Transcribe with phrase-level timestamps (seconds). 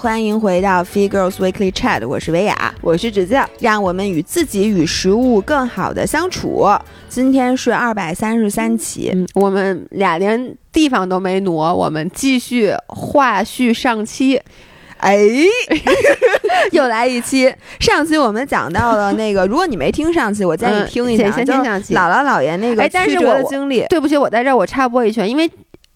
[0.00, 6.66] 欢迎回到 Free Girls Weekly Chat，我是维亚，我是指教，让我们与自己与食物更好的相处。
[7.10, 14.40] 今天是二百三十三期，我们俩连地方都没挪，我们继续话续上期。
[14.96, 15.18] 哎，
[16.72, 17.54] 又来一期。
[17.78, 23.84] 上期我们讲到了那个， 如果你没听上期，我建议听一下，先听上期姥姥姥爷那个曲折的经历。
[23.90, 25.50] 对不起，我在这儿我插播一圈，因为。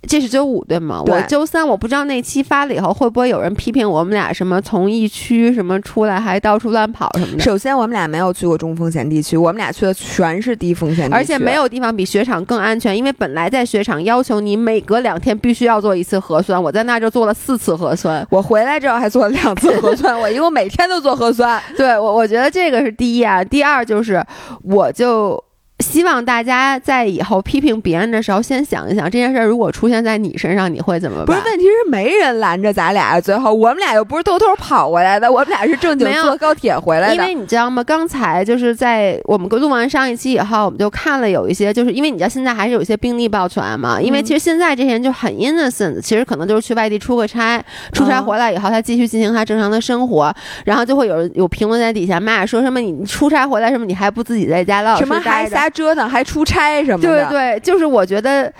[0.06, 1.02] 这是周五对吗？
[1.06, 7.42] 我周三我不知道那期发了以后会不会有人批评我们俩什么从疫区什么出来还到处乱跑什么的。
[7.42, 21.62] 首先我们俩没有去过中风险地区，我们俩去的全是低风险地区，而且没有地方比雪场更安全，因为本来在雪场要求你每隔两天必须要做一次核酸，我在那就做了四次核酸，我回来之后还做了两次核酸，我一共每天都做核酸。
[21.76, 24.24] 对我我觉得这个是第一啊，第二就是
[24.62, 25.42] 我就。
[25.84, 31.26] 希望大家在以后批评别人的时候，先想一想这件事儿如果出现在你身上，你会怎么办？
[31.26, 33.20] 不是，问题是没人拦着咱俩。
[33.20, 37.14] 最后我们俩又不是偷偷跑回来的，我们俩是正经坐高铁回来的。
[37.14, 37.84] 因为你知道吗？
[37.84, 44.00] 刚才就是在我们录完上一期以后，我们就看了有一些，就是因为你知道现在还是有一些病例爆出来嘛。
[44.00, 55.73] 因为其实现在这些人就很 innocent，其实可能就是去外地出个差，出差回来以后，他继续进行他正常的生活，然后就会有人有评论在底下骂，说什么你出差回来什么你还不自己在家老实待着。
[55.74, 58.50] 折腾还出差什么的，对对，就是我觉得。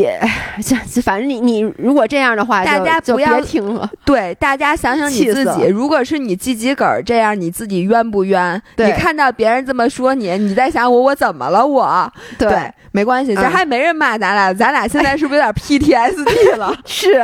[0.00, 0.18] 别，
[1.04, 3.88] 反正你你如果这样的话，大家不要听了。
[4.04, 8.60] 对，大家想想你自己，如果是你自己个儿这样，你自己冤不冤？
[8.76, 11.66] 你看到别人这么说你，你再想我我怎么了？
[11.66, 16.74] 我对，没关系，这还没人骂咱俩，咱俩现在是不是有点 PTSD 了？
[16.86, 17.22] 是，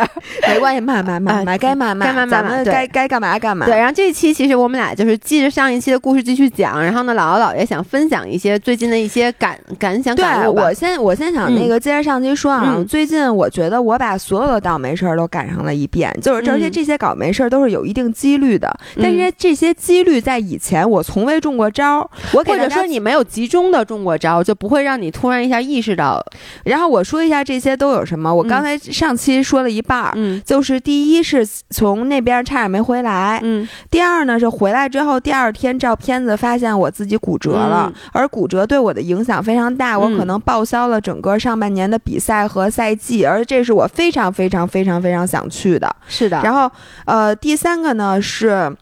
[0.48, 3.66] 没关系，骂骂骂骂，该骂骂，咱们该该干嘛干嘛。
[3.66, 12.52] 对，然后这一期其实我们俩就是记着上一期的故事继续讲，然后呢，姥姥姥爷想分享一些最近的一些感感想感悟我先我先想那个接着上期说。
[12.56, 26.24] 嗯，最近我觉得我把所有的倒霉事儿都赶上了一遍，就是而且这些倒霉事儿都是有一定几率的，但是这些几率在以前我从未中过招，我或者说你没有集中的中过招，就不会让你突然一下意识到。
[26.64, 42.36] 然后我说一下这些都有什么，我刚才上期说了一半儿，嗯，就是第一是从那边差点没回来，嗯，第二呢是回来之后第二天照片子发现我自己骨折了，而骨折对我的影响非常大，我可能报销了整个上半年的比赛。
[42.46, 45.94] 和赛季，而这是我非常非常非常非常想去的。
[46.08, 46.40] 是的。
[46.42, 46.70] 然后，
[47.04, 48.74] 呃，第三个呢是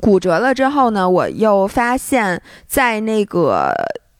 [0.00, 3.74] 骨折了之后呢，我又发现，在那个。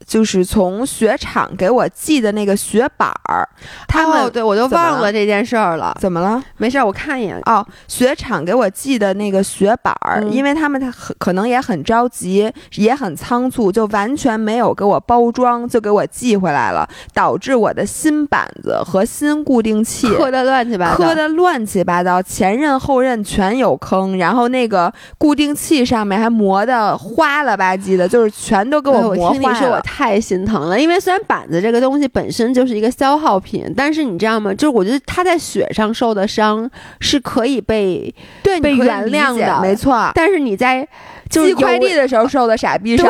[0.07, 3.49] 就是从雪场给我寄的那个雪板儿，
[3.87, 5.97] 他们对我都忘了这件事儿了。
[6.01, 6.43] 怎么了？
[6.57, 7.41] 没事儿，我看一眼。
[7.47, 29.83] 哦，雪场给我寄的那个雪板儿，因为他们他很可能也很着急，也很仓促，就完全没有给我包装，就给我寄回来了，导致我的新板子和新固定器磕的乱七八糟，磕的乱七八糟，前刃后刃全有坑，然后那个固定器上面还磨的花了吧唧的，就是全都给我磨坏了。
[29.95, 34.53] 太心疼了，因为虽然板子这个东西本身就是一个消耗品，但是你知道吗？
[34.55, 40.11] 就是我觉得他在雪上受的伤是可以被对被原谅的，没错。
[40.15, 40.89] 但是你在
[41.29, 43.07] 寄快递的时候受的傻逼伤，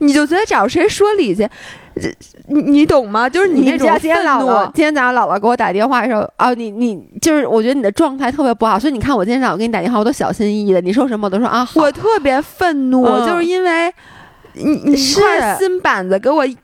[0.00, 1.48] 你就觉得找谁说理去？
[2.48, 3.26] 你你懂吗？
[3.26, 11.66] 就是你那种今天姥姥今天早上姥姥给我打电话的时候，哦，你你就是我觉得你的状态特别不好，所以你看我今天早上给你打电话，我都小心翼翼的，你说什么我都说啊。
[11.76, 13.90] 我特别愤怒，就是因为。
[14.54, 16.54] 你你块新板子给我邮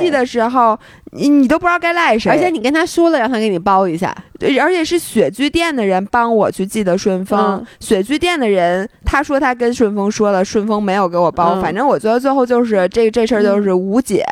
[0.00, 0.78] 寄的时候，
[1.12, 14.24] 你你都不知道该赖谁，而且你跟他说了让他给你包一下，对，而且是雪具店的人帮我去寄的顺丰，雪具店的人他说他跟顺丰说了，顺丰没有给我包，反正我觉得最后就是这这事儿就是无解，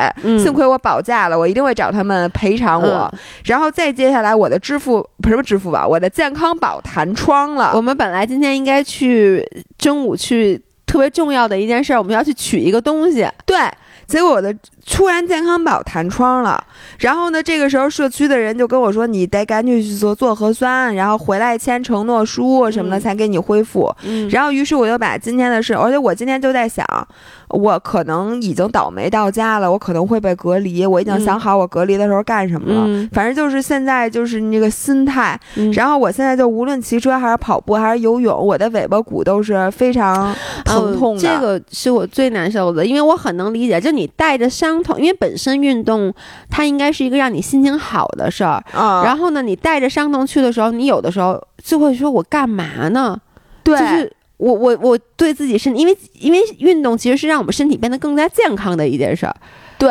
[0.43, 3.13] 幸亏我保价了，我一定会找他们赔偿我，
[3.45, 9.47] 然后再接下来我的支付不是支付宝，我的健康宝弹窗了，我们本来今天应该去
[9.79, 10.61] 中午去。
[10.93, 13.27] 特别重要的一件事，我们要去取一个东西。
[13.47, 13.57] 对，
[14.07, 14.55] 结果我的
[14.87, 16.63] 突然健康宝弹窗了。
[16.99, 23.91] 然后呢，这个时候社区的人就跟我说：“你得赶紧去做做核酸，然后回来签承诺书什么的，才给你恢复。”
[24.31, 26.85] 然后，于是我就把今天的事，而且我今天就在想。
[27.53, 30.85] 我可能已经倒霉到家了，我可能会被隔离。
[30.85, 33.09] 我已经想好我隔离的时候干什么了。
[33.13, 35.39] 反正就是现在就是那个心态。
[35.75, 40.35] 然后我现在就无论骑车还是跑步还是游泳，我的尾巴骨都是非常
[40.65, 41.21] 疼痛的。
[41.21, 46.13] 这个是我最难受的，因为我很能理解，就你带着伤痛，因为本身运动
[46.49, 48.63] 它应该是一个让你心情好的事儿。
[48.73, 53.19] 然后呢，你带着伤痛去的时候，你有的时候就会说：“我干嘛呢？”
[53.63, 54.11] 对。
[54.43, 59.37] 我我我对自己身，因为因为运动其实是让我们身体变得更加健康的一件事儿，
[59.79, 59.91] 对。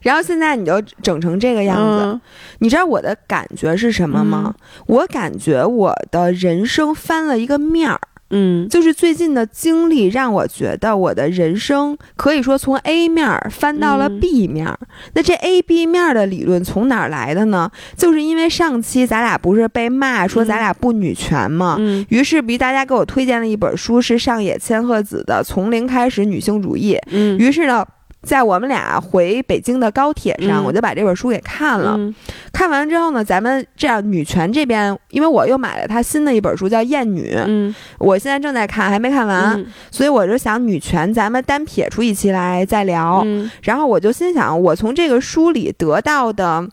[0.00, 2.20] 然后现在你就整成这个样子，嗯
[2.60, 4.54] 你知道我的感觉是什么吗？
[4.86, 14.78] 我感觉我的人生翻了一个面儿，嗯就是最近的经历让我觉得我的人生可以说从 A 面儿翻到了嗯 B 面儿。
[15.12, 17.70] 那这 A B 面儿的理论从哪儿来的呢？
[17.96, 21.76] 就是因为上期咱俩不是被骂说咱俩不女权吗？
[21.78, 26.94] 嗯于是，比大家给我推荐了一本书，是上野千鹤子的《从零开始女性主义》。
[27.10, 27.84] 嗯于是呢，
[28.24, 31.94] 在我们俩回北京的高铁上，嗯我就把这本书给看了。
[31.96, 32.14] 嗯
[32.52, 43.22] 看完之后呢，咱们这样女权这边，因为我又买了她新的一本书叫《厌女》，嗯我现在正在看，还没看完，嗯所以我就想女权咱们单撇出一期来再聊。
[43.24, 46.68] 嗯然后我就心想，我从这个书里得到的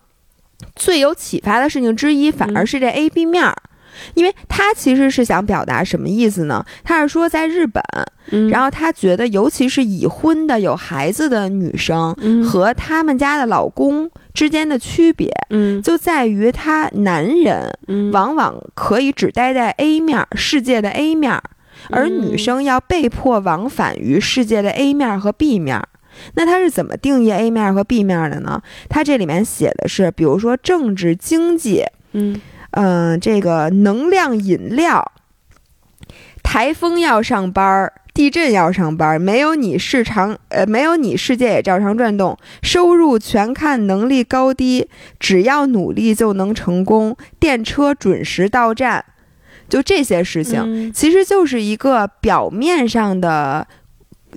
[0.76, 3.56] 最有启发的事情之一，反而是这 A B 面儿。
[4.14, 6.66] 因为他其实是想表达什么意思呢？
[6.84, 7.84] 他是说，在日本，
[8.32, 21.44] 嗯，然后他觉得，尤其是已婚的有孩子的女生嗯和他们家的老公之间的区别，嗯就在于他男人嗯往往可以只待在 A 面儿世界的 A 面儿，
[21.90, 25.88] 而女嗯生要被迫往返于世界的 A 面儿和 B 面儿。
[26.36, 28.62] 那他是怎么定义 A 面儿和 B 面儿的呢？
[28.90, 32.40] 他这里面写的是，比如说政治、经济，嗯
[32.72, 35.12] 嗯、这个能量饮料，
[36.44, 42.38] 台风要上班儿，地震要上班儿，没有你市场，呃，没有你世界也照常转动。
[42.62, 44.88] 收入全看能力高低，
[45.20, 47.16] 只要努力就能成功。
[47.40, 49.04] 电车准时到站，
[49.70, 53.68] 就这些事情，嗯其实就是一个表面上的。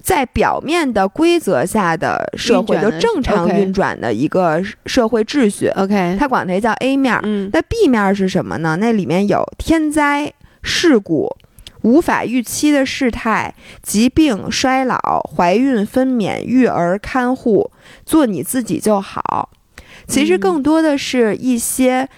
[0.02, 7.20] 在表面的规则下的社会，的就正常运转的一个社会秩序，OK，他管它叫 A 面儿。
[7.25, 8.76] 嗯那 B 面儿是什么呢？
[8.81, 10.32] 那里面有天灾、
[10.62, 11.37] 事故、
[11.82, 17.70] 无法预期的事态、疾病、衰老、怀孕、分娩、育儿、看护，
[18.05, 19.50] 做你自己就好。
[20.06, 22.08] 其实嗯更多的是一些，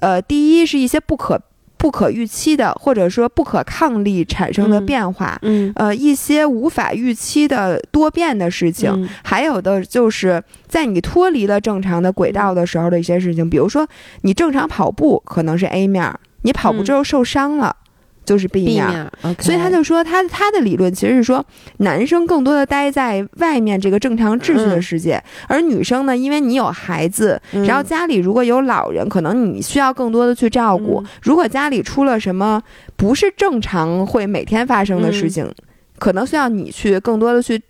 [0.00, 1.40] 呃，第一是一些不可
[1.84, 4.86] 不可预期的，或者说不可抗力产生的嗯。
[4.86, 5.70] 变化，嗯。
[5.76, 9.06] 呃，一些无法预期的多变的事情，嗯。
[9.22, 13.86] 还有的就是在你脱离了正常的轨道的时候的一些事情，比如说
[14.22, 17.76] 你正常跑步可能是 A 面儿，你跑步之后受伤了、
[18.24, 18.90] 就是儿。
[18.90, 21.44] 面，OK，所以他就说他他的理论其实是说，
[21.78, 24.82] 男生更多的待在外面这个正常秩序的嗯。
[24.82, 27.64] 世界，而女生呢，因为你有孩子，嗯。
[27.64, 31.00] 然后家里如果有老人，可能你需要更多的去照顾。
[31.04, 31.06] 嗯。
[31.22, 32.62] 如果家里出了什么
[32.96, 35.50] 不是正常会每天发生的事情，
[35.98, 37.60] 可能需要你去更多的去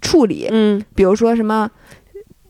[0.00, 0.82] 处理，嗯。
[0.94, 1.70] 比如说什么，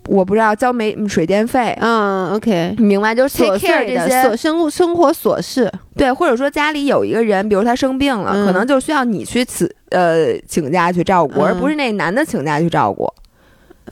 [0.09, 1.77] 我不知道交没水电费。
[1.81, 4.23] 嗯 OK，你明白，就是琐 take care 这些。
[4.23, 8.47] 琐生生活琐事，对，或者说家里有一个人，比如他生病了，嗯。
[8.47, 11.47] 可能就需要你去此呃请假去照顾，嗯。
[11.47, 13.07] 而不是那男的请假去照顾，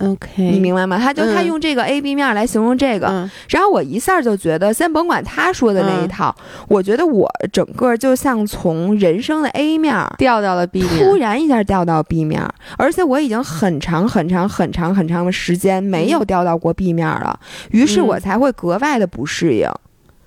[0.01, 0.99] OK，你明白吗？
[0.99, 6.35] 他就他嗯用这个 A B 面来形容这个，嗯然后我一下就觉得，先甭管他说的那一嗯套，
[6.69, 17.39] 我觉得我整个就像从人生的 A 面儿掉到了 B 面突，然一下掉到 B 面儿，而且我已经很长很长很长很长的时间没有掉到过 B 面儿了，
[17.71, 19.69] 于是我嗯才会格外的不适应。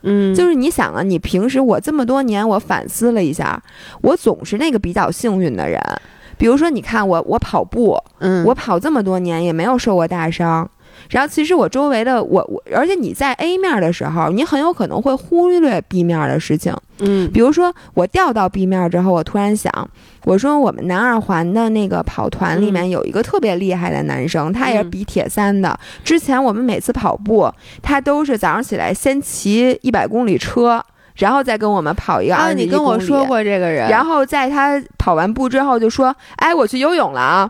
[0.03, 3.61] 嗯，就是你想啊，你平时我这么多年，我反思了一下，
[4.01, 5.81] 我总是那个比较幸运的人。
[6.38, 10.69] 比如说，你看我，我跑步，嗯我跑这么多年也没有受过大伤。
[11.10, 16.75] 然后，其实我周围的我我，而且你在 A 面的时候，你很有可能会忽略 B 面的事情。
[17.00, 19.72] 嗯比如说，我掉到 B 面之后，我突然想，
[20.25, 25.79] 我说我们南二环的那个跑团里面有一个特别厉害的男生，他也是嗯比铁三的。
[26.03, 27.48] 之前我们每次跑步，
[27.84, 30.84] 他都是早上起来先骑一百公里车，
[31.17, 33.25] 然后再跟我们跑一个啊，二十你跟我说。
[33.25, 37.50] 过这个人，然后在他跑完步之后就说：“哎，我去游泳了啊。”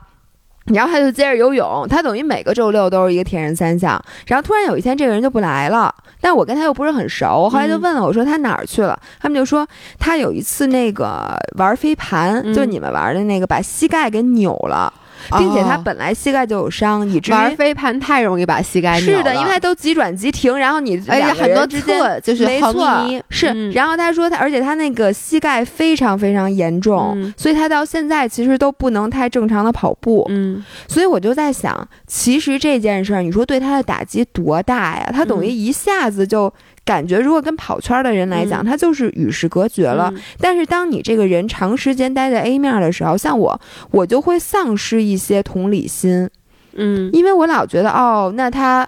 [0.73, 4.01] 然后他就接着游泳，他等于每个周六都是一个铁人三项。
[4.25, 8.99] 然后突然有一天，这个人就不来了，但我跟他又不是很熟，后来就嗯问了，我说他哪儿去了？
[9.19, 9.65] 他们就说
[9.97, 14.91] 他有一次那个玩飞盘，嗯就是你们玩的那个，把膝盖给扭了，
[15.37, 22.87] 并且他哦本来膝盖就有伤，以至于玩飞盘太容易把膝盖扭是的，因为他都急转急停，然后你而且很多人之间侧就是没错，
[23.29, 23.47] 是。
[23.53, 30.25] 嗯然后他说他，而且他那个膝盖非常非常严重，嗯所以他到现在其实都不能太正常的跑步。
[30.29, 35.09] 嗯所以我就在想，其实这件事儿，你说对他的打击多大呀？
[35.13, 36.51] 他等于嗯一下子就
[36.87, 38.65] 感觉，如果跟跑圈的人来讲，嗯。
[38.65, 40.09] 他就是与世隔绝了。
[40.15, 40.21] 嗯。
[40.39, 43.59] 但是当你这个人长时间待在 A 面的时候，像我，
[43.91, 46.29] 我就会丧失一些同理心，
[46.75, 47.09] 嗯。
[47.11, 48.87] 因为我老觉得哦，那他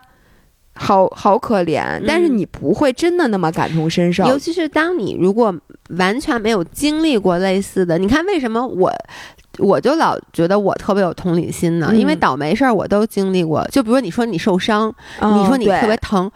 [0.75, 4.25] 好好可怜，但是嗯你不会真的那么感同身受。
[4.27, 5.53] 尤其是当你如果
[5.97, 8.89] 完全没有经历过类似的，你看为什么我
[9.59, 13.65] 我就老觉得我特别有同理心呢，因为嗯倒霉事儿我都经历过。
[13.71, 16.29] 就比如说你说你受伤，你说你特别疼，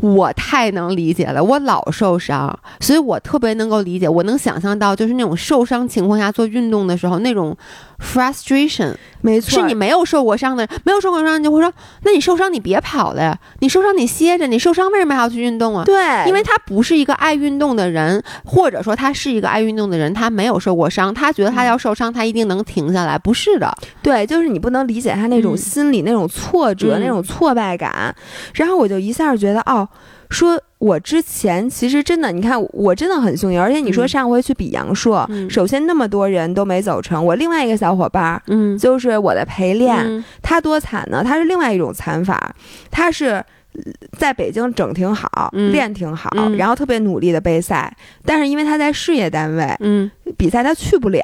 [0.00, 7.56] 我太能理解了，我老受伤，所以我特别能够理解，我能想象到就是那种受伤情况下做运动的时候那种
[8.00, 8.94] frustration。
[9.24, 15.84] 没错，是你没有受过伤的人，没有受过伤，你就会说，那你受伤你别跑了呀，你受伤你歇着，你受伤为什么还要去运动啊？
[15.84, 23.72] 对，因为他不是一个爱运动的人，或者说他是一个爱运动的人，他没有受过伤，他觉得他要受伤，他一定能停下来，不是的。
[24.02, 25.56] 对，就是你不能理解他那种嗯。
[25.56, 27.00] 心理、那种挫折、嗯。
[27.00, 28.14] 那种挫败感，
[28.54, 29.88] 然后我就一下觉得，哦，
[30.30, 34.08] 说我之前其实真的，你看我真的很幸运，而且你说嗯。
[34.08, 35.48] 上回去比阳朔，嗯。
[35.48, 40.24] 首先那么多人都没走成，我另外一个小伙伴儿嗯，就是我的陪练，嗯。
[40.42, 41.22] 他多惨呢？
[41.24, 42.54] 他是另外一种惨法，
[42.90, 43.44] 他是。
[43.74, 45.72] 呃在北京整挺好，嗯。
[45.72, 46.54] 练挺好，嗯。
[46.58, 47.90] 然后特别努力的备赛，
[48.22, 51.22] 但是因为他在事业单位嗯，比赛，他去不了，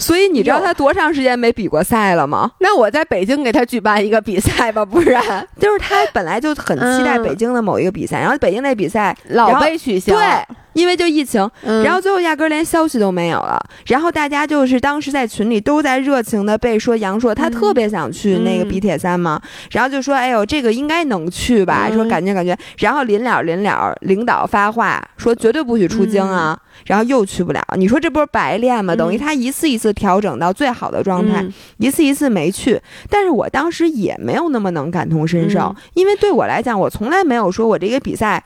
[0.00, 2.50] 所以你知道他多长时间没比过赛了吗？
[2.58, 10.14] 那我在北京给他举办一个比赛吧，不然就是他本来就很期待嗯北京的某一个比赛，然后北京那比赛，老被取消。
[10.14, 10.24] 对，
[10.72, 13.60] 因为就疫情，嗯，然后最后压根儿连消息都没有了。
[13.86, 19.40] 然后大家就是当时在群里都在热情的被说杨硕他嗯特别想去那个嗯比铁三嘛，
[19.72, 27.60] 然后就说哎呦这个应该能去吧，嗯说感觉感觉，然后临了临了，领导发话说绝对不许出京啊，然后又去不了。
[27.76, 28.94] 你说这不是白练吗？
[28.94, 38.42] 等于嗯他一次一次调整到最好的状态，嗯一次一次没去，但是我当时也没有那么能感同身受，嗯因为对我来讲，我从来没有说我这个比赛。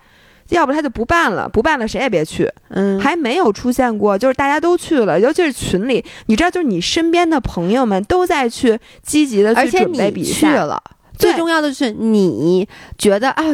[0.51, 10.83] 要不他就不办了，不办了谁也别去，嗯，还没有出现过，就是大家都去了，尤其是群里，你知道，就是你身边的朋友们都在去积极的而且去准备你比赛，去了。
[11.17, 13.45] 最重要的是，你觉得啊，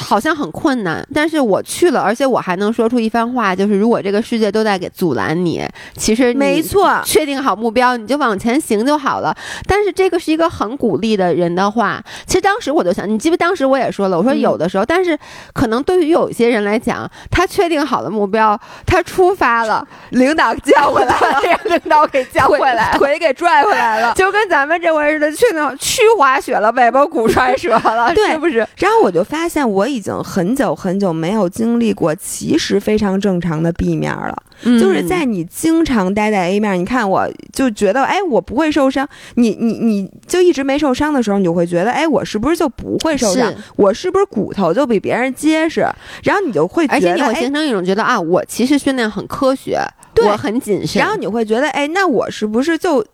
[0.00, 9.34] 好像很困难，但是我去了，而且我还能说出一番话，就是如果这个世界都在给阻拦你，其实没错，确定好目标，你就往前行就好了。
[9.66, 12.02] 但是这个是一个很鼓励的人的话。
[12.26, 13.36] 其实当时我就想，你记不？
[13.36, 15.18] 当时我也说了，我说嗯有的时候，但是
[15.52, 22.98] 可能对于有一些人来讲，他确定好了目标，他出发了， 领导叫回来了，让领导给叫回来了。
[22.98, 24.12] 腿给拽回来了。
[24.16, 28.66] 就跟咱们这回似的，去那去滑雪了，尾巴骨摔折了，对是不是？
[28.78, 34.36] 然后我就发现，我已经很久很久没有经历过其实非常正常的 B 面了。
[34.62, 39.06] 就是嗯在你经常待在 A 面，你看我就觉得，哎，我不会受伤。
[39.34, 43.56] 你你你就一直没受伤的时候，你就会觉得，哎，我是不是就不会受伤是？
[43.76, 45.80] 我是不是骨头就比别人结实？
[46.22, 49.78] 然后你就会觉得，而且你会哎形成一种觉得啊，我其实训练很科学，
[50.14, 53.04] 对我很谨慎，然后你会觉得，哎，那我是不是就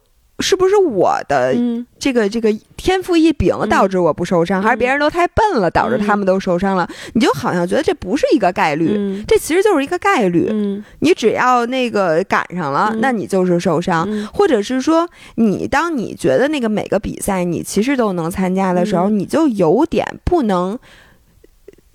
[0.40, 1.86] 是不是我的嗯。
[1.98, 6.88] 这个这个天赋异禀导致我不受伤，嗯还是别人都太笨了导致他们都受伤了？
[7.14, 8.94] 你就好像觉得这不是一个概率。
[8.96, 9.24] 嗯。
[9.28, 10.82] 这其实就是一个概率，嗯。
[11.00, 13.00] 你只要那个赶上了，嗯。
[13.00, 14.26] 那你就是受伤，嗯。
[14.32, 19.18] 或者是说，你当你觉得那个每个比赛你其实都能参加的时候，嗯。
[19.18, 20.78] 你就有点不能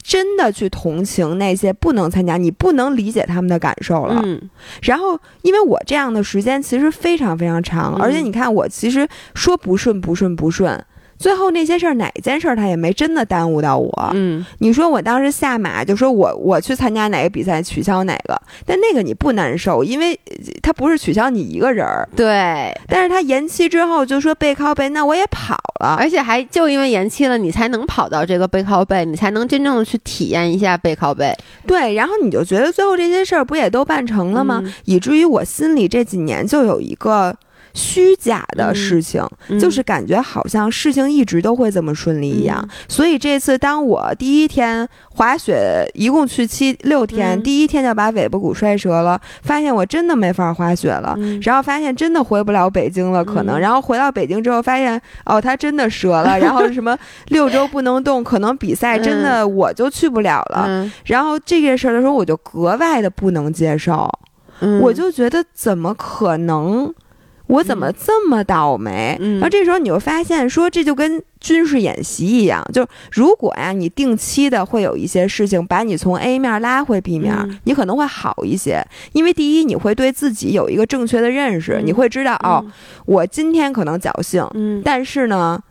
[0.08, 4.22] 真的去同情那些不能参加，你不能理解他们的感受了。
[4.24, 4.40] 嗯
[4.84, 10.80] 然后，因为我这样的时间其实非常非常长，嗯而且你看，我其实说不顺不顺不顺。
[11.18, 14.12] 最后那些事儿，哪一件事儿他也没真的耽误到我。
[14.14, 25.96] 嗯你说我当时下马就说我我去参加哪个比赛取消哪个，但那个你不难受，因为呃他不是取消你一个人儿，对，但是他延期之后就说背靠背，那我也跑了。
[26.00, 31.34] 而且还就因为延期了，你才能跑到这个背靠背，你才能真正的去体验一下背靠背
[31.68, 34.62] 对，然后你就觉得最后这些事儿不也都办成了吗？
[34.64, 37.36] 嗯以至于我心里这几年就有一个
[37.76, 42.58] 虚假的事情，嗯就是感觉好像事情一直都会这么顺利一样。
[42.64, 51.14] 嗯所以这次当我第一天滑雪，一共去七六天，嗯第一天就把尾巴骨摔折了，发现我真的没法滑雪了。
[51.18, 53.58] 嗯然后发现真的回不了北京了，可能。
[53.58, 56.38] 嗯然后回到北京之后，发现哦，它真的折了。
[56.40, 60.66] 然后什么六周不能动，可能比赛真的我就去不了了。
[60.68, 64.10] 嗯然后这件事儿的时候，我就格外的不能接受，
[64.62, 66.94] 嗯我就觉得怎么可能？
[67.48, 69.18] 我怎么这么倒霉？
[69.20, 69.34] 嗯。
[69.36, 77.60] 然后这时候你就发现说，这就跟军事演习一样，就如果呀，你定期的会有一些事情把你从 A 面拉回 B 面，嗯。
[77.66, 81.86] 你可能会好一些，因为第一你会对自己有一个正确的认识，嗯。
[81.86, 82.66] 你会知道哦，
[83.06, 84.82] 我今天可能侥幸，嗯。
[84.84, 85.62] 但是呢。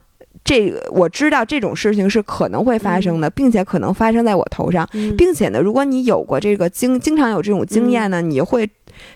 [0.44, 5.16] 这个我知道这种事情是可能会发生的，并且可能发生在我头上，嗯。
[5.16, 8.68] 并且呢，如果你有过这个经，经常有这种经验呢，你会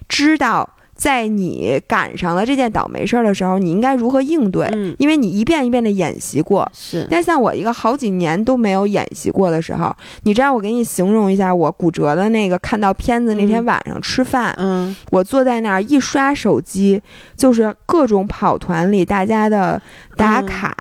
[0.08, 0.66] 知道
[0.98, 4.66] 在你赶上了这件倒霉事儿的时候，你应该如何应对？
[4.74, 6.68] 嗯，因为你一遍一遍的演习过。
[6.74, 17.00] 是，但像我一个好几年都没有演习过的时候，你知道我给你形容一下我骨折的那个看到片子那天晚上吃饭，嗯我坐在那儿一刷手机，
[17.36, 19.80] 就是各种跑团里大家的
[20.16, 20.76] 打卡。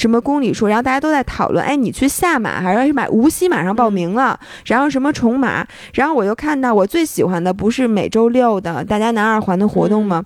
[0.00, 10.24] 什么公里数，然后大家都在讨论，哎，你去下马还是买无锡马上报名了，然后什么重马，然后我就看到我最喜欢的不是每周六的大家南二环的活动吗？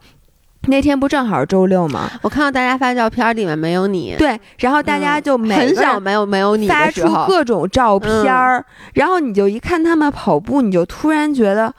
[0.69, 2.09] 那天不正好是周六吗？
[2.23, 11.75] 我看到大家发照片，里面没有你，对，然后大家就每很少没有没有你发出各种照片儿，然后你就一看他们跑步，你就突然觉得，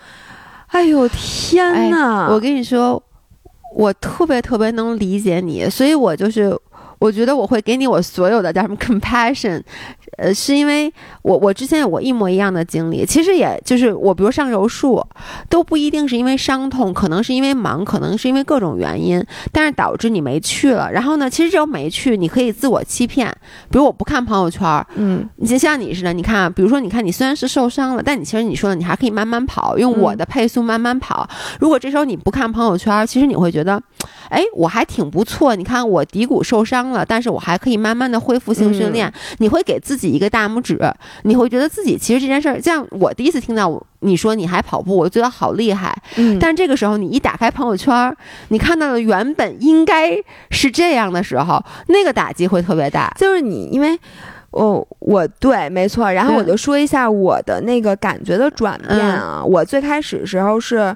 [0.68, 2.28] 哎呦天呐！
[2.30, 3.02] 我跟你说，
[3.74, 6.54] 我特别特别能理解你，所以我就是。
[7.00, 9.62] 我觉得我会给你我所有的叫什么 compassion，
[10.18, 15.06] 呃，是因为我我之前有过一模一样的经历，其实也就是我比如上柔术，
[15.50, 20.92] 都不一定是因为伤痛，可能是因为忙，可能是因为各种原因，但是导致你没去了。
[20.92, 23.30] 然后呢，其实这种没去，你可以自我欺骗，
[23.70, 31.28] 比如我不看朋友圈，嗯，你就像你似的，你看，比如说，你看你虽然是受伤了，但你其实你说的，你还可以慢慢跑，用我的配速慢慢跑。
[31.60, 33.82] 如果这时候你不看朋友圈，其实你会觉得，
[34.30, 35.56] 哎，我还挺不错。
[35.56, 39.12] 你看我骶骨受伤了，但是我还可以慢慢的恢复性训练。
[39.40, 40.80] 你会给自己一个大拇指，
[41.24, 45.96] 你会觉得自己其实这件事儿，像我第一次听到你说你还跑步，我觉得好厉害。
[46.18, 48.16] 嗯，但这个时候你一打开朋友圈，
[48.50, 50.18] 你看到的原本应该
[50.50, 53.14] 是这样的时候，那个打击会特别大。
[53.18, 54.00] 就是你，因为。
[54.52, 56.10] 哦，我对，没错。
[56.10, 59.42] 然后我就说一下我的那个感觉的转变啊。
[59.44, 60.96] 嗯、我最开始时候是，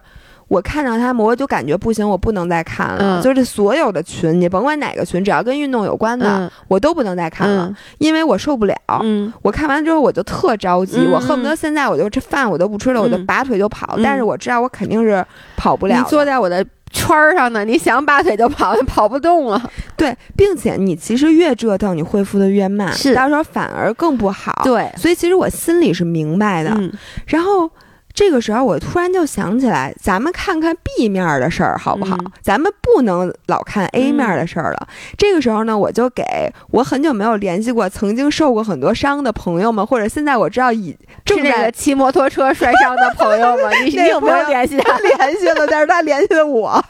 [0.49, 3.21] 我看到他们，我就感觉不行，我不能再看了。
[3.21, 8.75] 嗯、就是所有的群，你甭管哪个群，只要跟运动有关的，嗯、我都不能再看了，因为我受不了。
[9.01, 13.97] 嗯，我看完之后我就特着急，嗯、我恨不得现在我就这饭我都不吃了，我就拔腿就跑。
[14.03, 15.25] 但是我知道我肯定是
[15.55, 15.95] 跑不了。
[15.95, 16.65] 你坐在我的。
[16.91, 19.61] 圈儿上呢，你想拔腿就跑，跑不动了。
[19.95, 24.61] 对，并且你其实越折腾，你恢复的越慢，是到时候反而更不好。
[24.63, 26.71] 对，所以其实我心里是明白的。
[26.79, 26.91] 嗯、
[27.27, 27.69] 然后
[28.13, 32.17] 这个时候，我突然就想起来，咱们看看 B 面的事儿好不好？
[32.19, 34.77] 嗯、咱们不能老看 A 面的事儿了。
[34.81, 34.87] 嗯、
[35.17, 36.23] 这个时候呢，我就给
[36.71, 44.97] 我很久没有联系过、曾经受过很多伤的朋友们，或者现在我知道已正在骑摩托车摔伤的朋友们， 你你有没有联系他？
[44.99, 46.83] 联系了，但是他联系了我。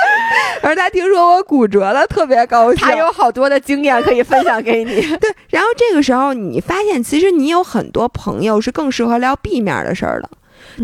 [0.62, 2.78] 而他听说我骨折了，特别高兴。
[2.78, 5.00] 他有好多的经验可以分享给你。
[5.18, 10.28] 对，然后这个时候你发现，其实你有很多朋友是更适合聊 B 面的事儿的。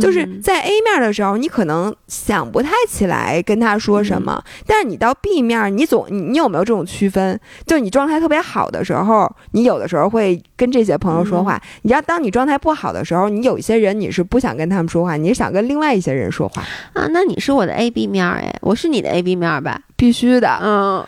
[0.00, 7.38] 就是在 A 面的时候，你可能想不太起来跟他说什么，嗯、但是你到 B 面，你总你你有没有这种区分？
[7.66, 11.56] 就你状态特别好的时候，你有的时候会跟这些朋友说话。
[11.56, 17.06] 嗯、你知道，当你状态不好的时候，你有一些人你是不想跟他们说话，你是想跟另外一些人说话啊。
[17.10, 19.80] 那你是我的 A B 面哎，我是你的 A B 面吧？
[19.96, 21.04] 必须的，嗯。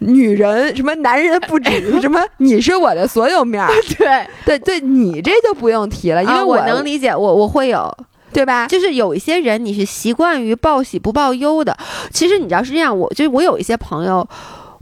[0.00, 3.70] 女人什么男人不止 什么，你是我的所有面儿。
[3.96, 7.90] 对对对，你这就不用提了，因为啊我能理解，我我会有。
[8.32, 8.68] 对吧？
[8.68, 11.76] 就是有一些人你是习惯于报喜不报忧的。
[12.12, 14.24] 其实你知道是这样，我就是我有一些朋友，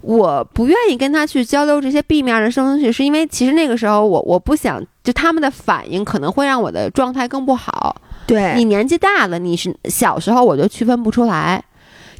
[0.02, 7.96] 我不愿意跟他去交流这些 B 面的东西，是因为其实那个时候我我不想，就他们的反应可能会让我的状态更不好。
[8.26, 11.64] 对你年纪大了，你是小时候我就区分不出来。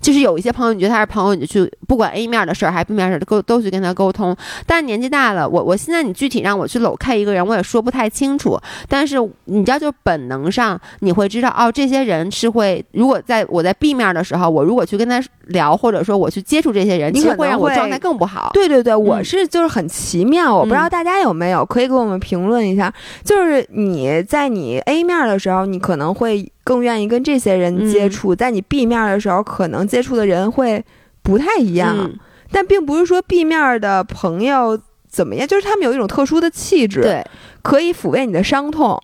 [0.01, 4.37] 就是有一些朋友，你觉得他是朋友，你就去不管 A 面的事儿还是 B 面的事儿，都都去跟他沟通。
[4.67, 8.59] 但年纪大了，我我现在你具体让我去搂开一个人，我也说不太清楚。
[8.89, 18.51] 但是你知道，就本能上你会知道，哦，这些人是会，如果在我在 B 面的时候，我如果去跟他聊，或者说我去接触这些人，你可能会让我状态更不好。
[18.55, 22.93] 对对对，我嗯是就是很奇妙，我不知道大家有没有可以给我们评论一下。
[23.25, 30.85] 就是你在你 A 面的时候，你可能会更愿意跟这些人接触；在你 B 面的时候，可能接触的人会
[31.23, 31.97] 不太一样。
[31.99, 32.19] 嗯
[32.51, 37.23] 但并不是说 B 面的朋友怎么样，就是他们有一种特殊的气质，对，
[37.61, 38.99] 可以抚慰你的伤痛。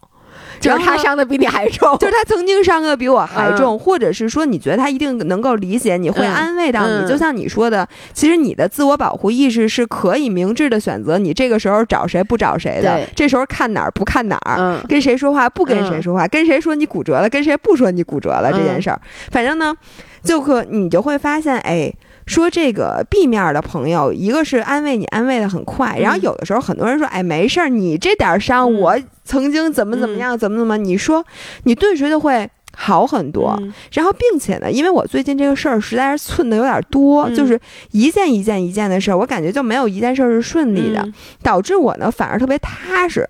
[0.64, 6.92] 就是他伤的比你还重， 就是他曾经伤的比我还嗯重，或者是说你觉得他一定能够理解你，会嗯安慰到你。
[6.94, 14.56] 嗯就像你说的，其实你的自我保护意识是可以明智的选择，你这个时候找谁不找谁的，这时候看哪儿不看哪儿。
[14.58, 19.00] 嗯跟谁说话不跟谁嗯说话，跟谁说你骨折了，跟谁不说你骨折了这件事儿，
[19.30, 19.74] 反正呢，
[20.22, 21.92] 就可你就会发现，哎，
[22.26, 28.80] 说这个 B 面的朋友，一个是安慰你，安慰的很快，然后嗯有的时候很多人说，哎，没事儿，你这点儿伤，嗯。
[28.80, 31.24] 我曾经怎么怎么样，怎么怎么，你说
[31.64, 33.56] 你顿时就会好很多。
[33.60, 33.72] 嗯。
[33.92, 37.34] 然后，并且呢，因为我最近这个事儿实在是寸的有点多，嗯。
[37.34, 37.60] 就是
[37.90, 41.12] 一件一件一件的事儿，我感觉就没有一件事儿是顺利的，嗯。
[41.42, 43.28] 导致我呢反而特别踏实。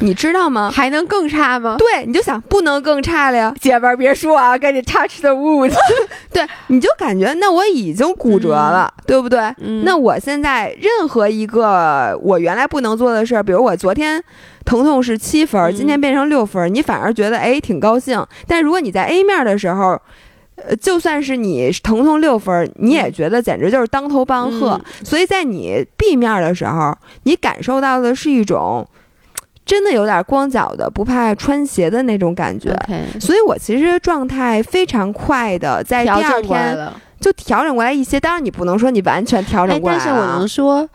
[0.00, 0.70] 你知道吗？
[0.74, 1.76] 还能更差吗？
[1.78, 5.72] 对，你就想不能更差了呀，姐们儿别说啊，赶紧 touch the wood。
[6.32, 9.40] 对，你就感觉那我已经骨折了，对不对？
[9.58, 14.22] 嗯那我现在任何一个我原来不能做的事儿，比如我昨天
[14.64, 18.24] 疼痛是七分今天变成六分儿，你反而觉得哎挺高兴。
[18.46, 20.00] 但如果你在 A 面的时候，
[20.56, 24.80] 呃，就算是你疼痛六分儿，你也觉得简直就是当头棒喝。
[25.04, 28.86] 所以在你 B 面的时候，你感受到的是一种
[29.64, 32.76] 真的有点光脚的不怕穿鞋的那种感觉。
[33.20, 36.88] 所以我其实状态非常快的，在第二天。
[37.20, 38.20] 就调整过来一些。
[38.20, 40.88] 当然，你不能说你完全调整哎，过来、啊但是我能说。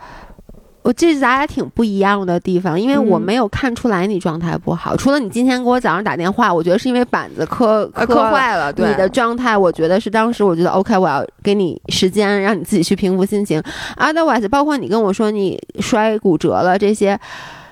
[0.81, 13.61] 我这是咱俩挺不一样的地方，因为我嗯没有看出来你状态不好，除了你今天给我早上打电话，我觉得是因为板子磕磕坏了，对你的状态，我觉得是当时我觉得 OK，我要给你时间，让你自己去平复心情。
[13.97, 17.19] Otherwise，包括你跟我说你摔骨折了这些，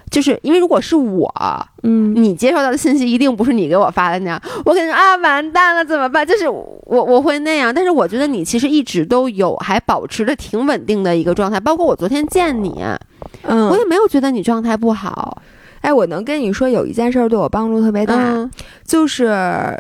[0.10, 1.32] 就是因为如果是我，
[1.84, 6.26] 嗯你接收到的信息一定不是你给我发的那样，我肯定说啊完蛋了怎么办？
[6.26, 12.84] 就是我我会那样，但是我觉得你其实一直都有还保持着挺稳定的一个状态，包括我昨天见你，
[13.44, 15.42] 嗯，我也没有觉得你状态不好。
[15.82, 18.50] 哎，我能跟你说有一件事儿对我帮助特别大，嗯
[18.86, 19.78] 就是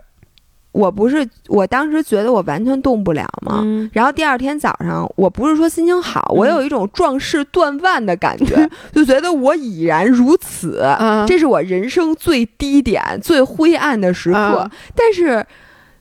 [0.72, 3.62] 我不是我当时觉得我完全动不了嘛。
[3.64, 14.70] 嗯然后第二天早上，我不是说心情好，我嗯有一种壮士断腕的感觉， 就觉得我已然如此，嗯这是我人生最低点、最灰暗的时刻。
[14.70, 15.44] 嗯但是，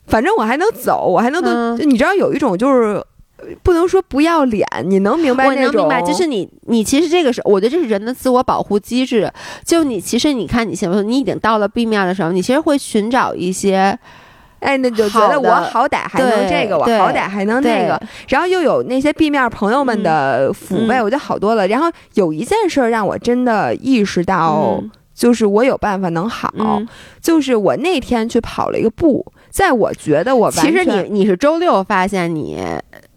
[0.05, 1.51] 反正我还能走，我还能动。
[1.51, 3.03] 嗯你知道，有一种就是
[3.37, 5.63] 呃不能说不要脸，你能明白那种？
[5.65, 9.31] 我能明白，就是你，你其实这个是，我觉得这是人的自我保护机制。
[9.65, 13.97] 就你其实你看你现在你已经到了 B 面的时候，你其实会寻找一些
[14.59, 21.03] 哎，那就觉得我好歹还能这个，我好歹还能那个，然后又有那些 B 面朋友们的抚慰，嗯。
[21.03, 21.67] 我觉得好多了。
[21.67, 24.91] 然后有一件事儿让我真的意识到，嗯。
[25.13, 26.87] 就是我有办法能好，嗯。
[27.21, 32.59] 就是我那天去跑了一个步，在我觉得我完其实你你是周六发现你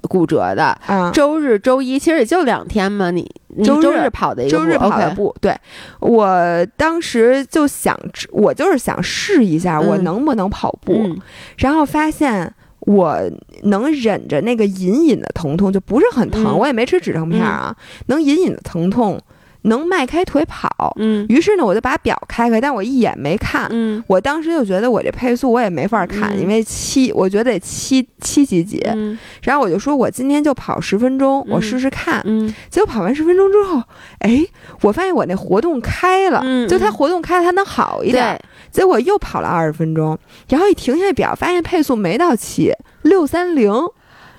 [0.02, 1.10] 骨折的，啊。
[1.12, 5.54] 周日、周一其实也就两天嘛，你你周日周日跑的一个周日跑的步对。
[6.00, 7.98] 我当时就想，
[8.30, 11.18] 我就是想试一下我嗯能不能跑步，嗯。
[11.58, 13.18] 然后发现我
[13.64, 16.58] 能忍着那个隐隐的疼痛，就不是很疼，嗯。
[16.58, 19.20] 我也没吃止疼片啊，能隐隐的疼痛，
[19.62, 20.68] 能迈开腿跑。
[20.98, 23.68] 嗯于是呢，我就把表开开，但我一眼没看。
[23.70, 28.80] 嗯我当时就觉得我这配速我也没法看，嗯因为七，我觉得得七七几几。
[28.94, 32.22] 嗯然后我就说，我今天就跑十分钟，我嗯试试看。
[32.24, 33.82] 嗯结果跑完十分钟之后，
[34.20, 34.44] 哎，
[34.82, 38.36] 我发现我那活动开了，嗯就它活动开了，它能好一点。
[38.36, 40.18] 对，结果又跑了二十分钟，
[40.48, 43.72] 然后一停下表，发现配速没到七，六三零，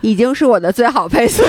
[0.02, 1.44] 已经是我的最好配速。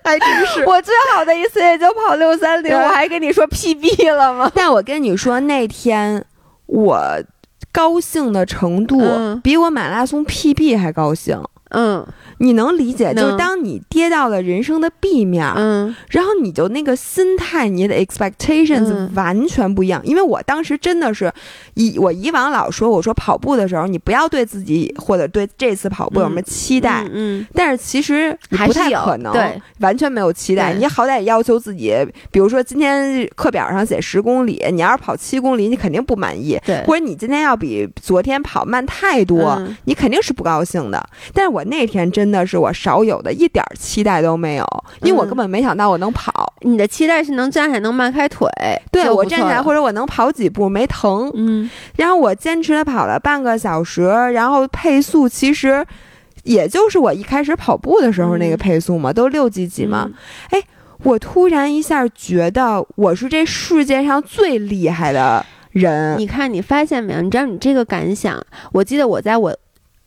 [0.04, 0.64] 还真是。
[0.64, 4.50] 我最好的一次也就跑六三零，我还跟你说 PB 了吗？
[4.54, 6.24] 但我跟你说，那天
[6.66, 7.22] 我
[7.72, 11.40] 高兴的程度嗯比我马拉松 PB 还高兴。
[11.70, 12.06] 嗯
[12.40, 20.00] 你能理解，就是当你跌到了人生的 B 面，嗯然后你就那个心态，你的 expectations 嗯完全不一样。
[20.04, 21.32] 因为我当时真的是，
[21.74, 27.04] 以我以往老说，我说跑步的时候，你不要对自己或者对这次跑步有什么期待。
[27.12, 30.72] 嗯但是其实你不太可能，对，完全没有期待。
[30.74, 31.92] 你好歹也要求自己，
[32.30, 36.56] 比如说今天课表上写十公里，你要是跑七公里，你肯定不满意。
[36.64, 41.04] 对，或者你今天要比昨天跑慢太多，嗯你肯定是不高兴的。
[41.34, 44.66] 但是我那天真的是我少有的一点儿期待都没有，
[45.02, 46.52] 因为我嗯根本没想到我能跑。
[46.62, 48.48] 你的期待是能站起来能迈开腿，
[48.90, 55.86] 对我站起来或者我能跑几步没疼，嗯然后我坚持的跑了半个小时，然后配速其实
[56.42, 60.10] 也就是我一开始跑步的时候那个嗯配速嘛，都六几几嘛。
[61.04, 66.18] 我突然一下觉得我是这世界上最厉害的人。
[66.18, 67.20] 你看，你发现没有？
[67.20, 68.44] 你知道你这个感想？
[68.72, 69.56] 我记得我在我。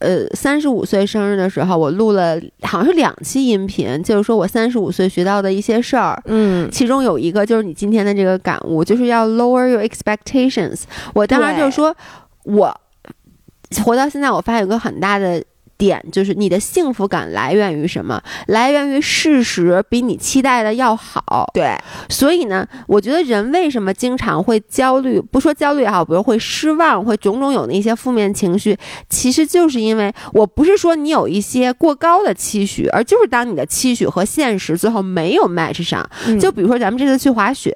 [0.02, 6.20] 呃，三十五岁生日的时候，我录了好像是两期音频，就是说我三十五岁学到的一些事儿。
[6.26, 10.82] 嗯，其中有一个就是你今天的这个感悟，就是要 lower your expectations。
[11.14, 11.96] 我当时就是说，
[12.46, 12.76] 我
[13.84, 15.42] 活到现在，我发现有个很大的
[15.82, 18.22] 点，就是你的幸福感来源于什么？
[18.46, 21.50] 来源于事实比你期待的要好。
[21.56, 21.76] 对，
[22.08, 25.20] 所以呢，我觉得人为什么经常会焦虑？
[25.20, 28.78] 不说焦虑也好，比如会失望，会种种有那些负面情绪，
[29.10, 36.08] 其实就是因为我不是说你有一些过高的期许，而就是当你的期许和现实最后没有 match 上。
[36.28, 37.76] 嗯就比如说咱们这次去滑雪。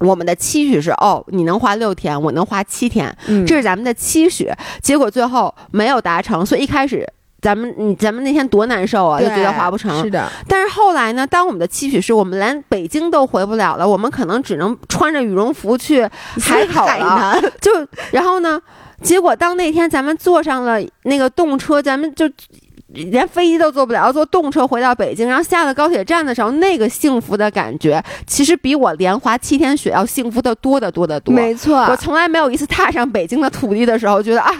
[0.00, 4.50] 我们的期许是哦，你能滑六天，我能滑七天，嗯这是咱们的期许。
[4.82, 7.06] 结果最后没有达成，所以一开始
[7.40, 10.02] 咱们你咱们那天多难受啊，就觉得划不成。
[10.02, 16.02] 是的，但是后来呢，当我们的期许是我们连北京都回不了了，我们可能只能穿着羽绒服去
[16.40, 17.40] 海口了。
[17.60, 17.70] 就
[18.10, 18.60] 然后呢，
[19.02, 22.28] 结果当那天咱们坐上了那个动车，咱们就。
[22.92, 31.32] 连飞机都坐不了，坐动车回到北京，然后下了高铁站的时候，那个幸福的感觉，其实比我连滑七天雪要幸福的多得多得多。
[31.32, 34.50] 没错，我从来没有一次踏上北京的土地的时候，觉得啊，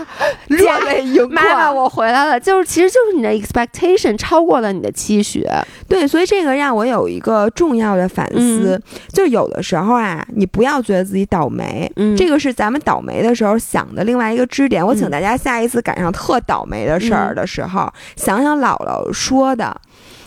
[0.46, 1.30] 热泪盈眶。
[1.30, 5.44] 妈妈，我回来了，就是其实就是你的 expectation 超过了你的期许。
[5.88, 8.80] 对，所以这个让我有一个重要的反思，
[9.12, 14.86] 就有的时候啊，你不要觉得自己倒霉，嗯，这个是咱们倒霉的时候想的另外一个支点。
[14.86, 17.92] 我请大家下一次赶上特倒霉的事儿的时候。
[18.20, 19.80] 想想姥姥说的，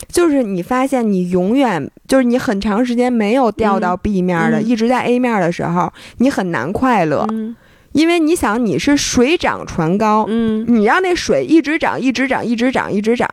[0.08, 7.24] 就是你发现你永远就是你很长时间没有掉到 B 面的，一直在 A 面的时候，你很难快乐。
[7.94, 13.28] 因为你想，你是水涨船高，嗯，你让那水一直涨，一直涨，一直涨，一直涨，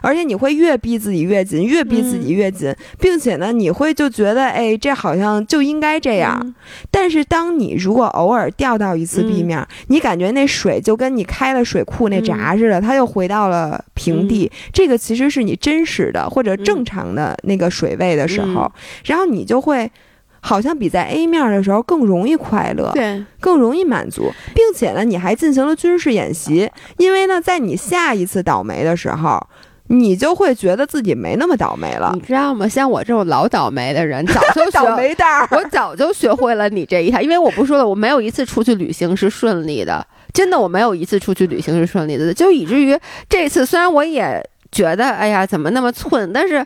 [0.00, 6.54] 而且你会越逼自己越紧，越逼自己越紧，并且呢，你会就觉得，哎，这好像就应该这样。
[6.90, 14.50] 但是，当你如果偶尔掉到一次地面，你感觉那水就跟你开了水库那闸似的，它又回到了平地。
[14.72, 18.70] 这个其实是你真实的或者正常的那个水位的时候，
[19.04, 19.88] 然后你就会。
[20.40, 29.38] 好像比在 A 面的时候更容易快乐，对，更容易满足，并且呢，你还进行了军事演习，因为呢，在你下一次倒霉的时候，
[29.88, 32.66] 你就会觉得自己没那么倒霉了，你知道吗？
[32.66, 42.98] 像我这种老倒霉的人，早 就倒霉蛋儿，我早就学会了你这一套，因为我不说了，我没有一次出去旅行是顺利的，真的，我没有一次出去旅行是顺利的，就以至于
[43.28, 46.64] 这次虽然我也觉得，哎呀，怎么那么寸，但是。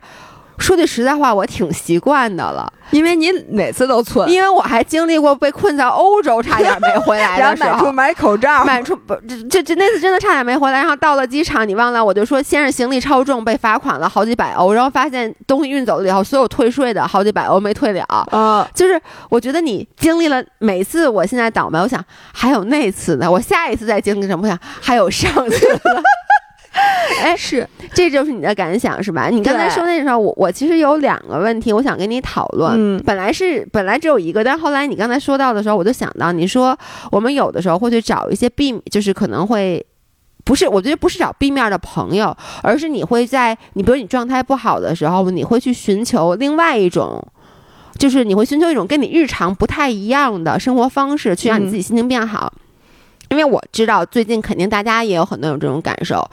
[0.59, 25.81] 说句实在话，我挺习惯的了，因为你每次都寸，因为我还经历过被困在欧洲，差点没回来的 时候，买出买口罩，买出不这这这那次真的差点没回来，然后到了机场，你忘了，我就说先是行李超重被罚款了好几百欧，然后发现东西运走了以后，所有退税的好几百欧没退了，啊，就是我觉得你经历了每次，我现在倒霉，我想还有那次呢，我下一次再经历什么，我想还有上次。
[27.23, 29.29] 哎，是，这就是你的感想是吧？
[29.29, 32.73] 你刚才说那时候，我我其实有两个问题，我想跟你讨论。
[32.77, 36.77] 嗯，本来是本来只有一个，但后来你刚才说到的时候，我就想到，你说
[37.11, 39.85] 我们有的时候会去找一些避就是可能会
[40.45, 47.25] 不是，我觉得不是找 B 面的朋友，而是你会在你比如你状态不好的时候，你会去寻求另外一种，
[47.99, 52.53] 就是你会寻求一种跟你日常不太一样的生活方式，去让你自己心情变好。
[53.31, 56.25] 因为我知道最近肯定大家也有很多有这种感受，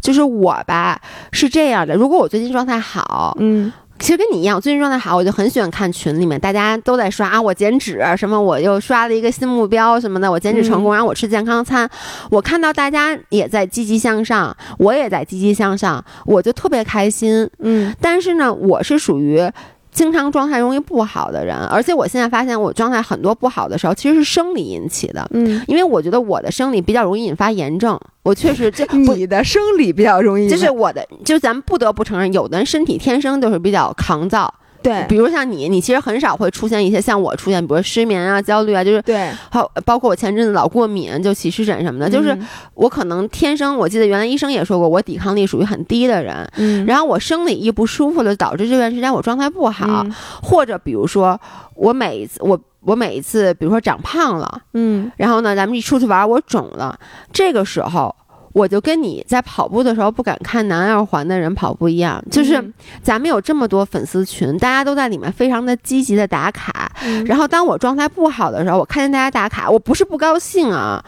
[0.00, 1.00] 就是我吧
[1.32, 11.88] 是这样的，如果我最近状态好，嗯，其实跟你一样，最近状态好，我就很喜欢看群里面大家都在刷啊，我减脂什么，我又刷了一个新目标什么的，我减脂成功，然后我吃健康餐，
[12.30, 19.50] 我看到大家也在积极向上，我也在积极向上，我就特别开心，嗯，但是呢，我是属于。
[19.96, 25.26] 经常状态容易不好的人，而且我现在发现我状态很多不好的时候，其实是生理引起的。
[25.32, 34.52] 嗯，因为我觉得我的生理比较容易引发炎症，我确实这 你的生理比较容易，就是我的，就咱们不得不承认，有的人身体天生就是比较抗造。
[34.86, 42.38] 对，比如像你，你其实很少会出现一些像我出现，比如失眠啊、焦虑啊，就是对，好，包括我前阵子老过敏，就起湿疹什么的，就是
[42.74, 50.06] 我可能天生，我记得原来医生也说过，我抵抗力属于很低的人，嗯，然后我生理一不舒服了，导致这段时间我状态不好，
[50.40, 51.40] 或者比如说
[51.74, 56.98] 我每一次我我每一次，比如说长胖了，嗯，然后呢，咱们一出去玩我肿了，
[57.32, 58.14] 这个时候。
[58.56, 66.90] 我就跟你在跑步的时候不敢看南二环的人跑步一样，就是咱们有这么多粉丝群，大家都在里面非常的积极的打卡。
[67.26, 71.04] 然后当我状态不好的时候，我看见大家打卡，我不是不高兴啊，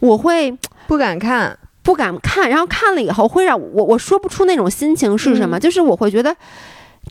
[0.00, 0.52] 我会
[0.88, 2.50] 不敢看，不敢看。
[2.50, 6.34] 然后看了以后会让我我说不出那种心情是什么，就是我会觉得。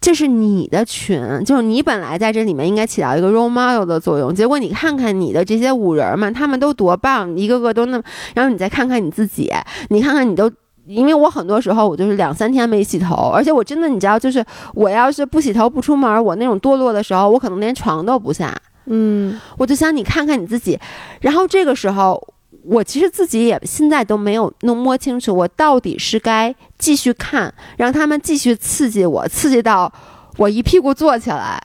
[0.08, 4.34] 这是你的群，就是你本来在这里面应该起到一个 role model 的作用。
[4.34, 8.02] 结果你看看你的这些五人们，他们都多棒，一个个都那。
[8.34, 9.52] 然后你再看看你自己，
[9.90, 10.50] 你看看你都，
[10.86, 14.42] 因为我很多时候我就是两三天没洗头，而且我真的你知道，就是
[14.74, 18.56] 我要是不洗头不出门，我那种堕落的时候，我可能连床都不下。
[18.86, 20.80] 嗯，我就想你看看你自己，
[21.20, 22.26] 然后这个时候。
[22.70, 29.92] 我其实自己也现在都没有弄摸清楚，我到底是该继续看，让他们继续刺激我，刺激到
[30.38, 31.62] 我一屁股坐起来，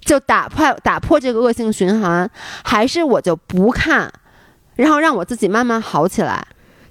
[0.00, 2.28] 就打破打破这个恶性循环，
[2.64, 4.12] 还是我就不看，
[4.74, 6.44] 然后让我自己慢慢好起来。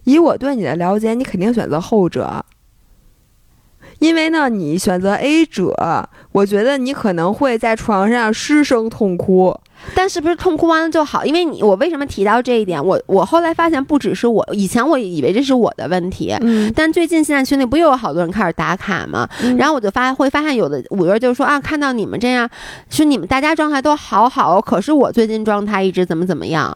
[0.05, 2.45] 以我对你的了解，你肯定选择后者，
[3.99, 9.59] 因为呢，你选择 A 者，我觉得你可能会在床上失声痛哭。
[9.95, 11.25] 但是不是痛哭完了就好？
[11.25, 12.83] 因为你我为什么提到这一点？
[12.83, 19.27] 我我后来发现不只是我，以前我以为这是我的问题，嗯，但最近现在群里不又有好多人开始打卡吗？
[19.57, 22.49] 然后我就发会发现有的五月就说啊，看到你们这样，
[22.89, 26.75] 说你们大家状态都好好，可是我最近状态一直怎么怎么样，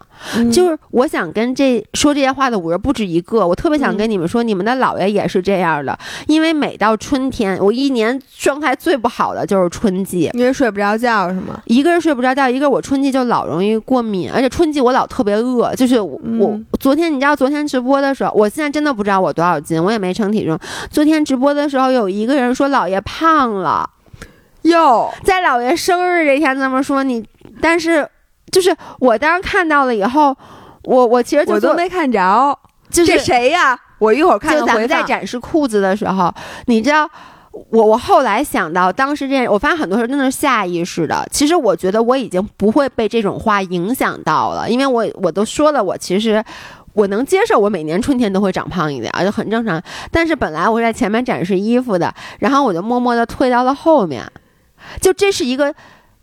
[0.52, 11.62] 就是我想跟这说这些话的五月不止一个，我特别想跟你们说，你们的姥爷也是这样的，因为每到春天，我一年状态最不好的就是春季，因为睡不着觉是吗？
[11.66, 20.58] 一个是睡不着觉，一个我春季就老容易过敏，而且春季我老特别饿，就是我、我昨天你知道昨天直播的时候，我现在真的不知道我多少斤，我也没称体重。
[20.90, 23.90] 昨天直播的时候有一个人说姥爷胖了，
[24.64, 27.26] 哟，在姥爷生日这天这么说你，
[27.62, 28.08] 但是
[28.52, 30.36] 就是我当时看到了以后，
[30.84, 32.58] 我我其实就我都没看着，
[32.90, 33.80] 就是这谁呀？
[34.00, 35.02] 我一会儿看就咱们在。
[35.04, 36.34] 展示裤子的时候，
[36.66, 37.10] 你知道。
[37.70, 41.24] 我我后来想到，当时这件，我发现很多时候真的是下意识的。
[41.32, 46.44] 其实我觉得我已经不会被这种话影响到了，因为我我都说了，我其实
[46.94, 49.82] 我能接受，我每年春天都会长胖一点，就很正常。
[50.12, 54.26] 但是本来我在前面展示衣服的，然后我就默默的退到了后面，
[55.00, 55.74] 就这是一个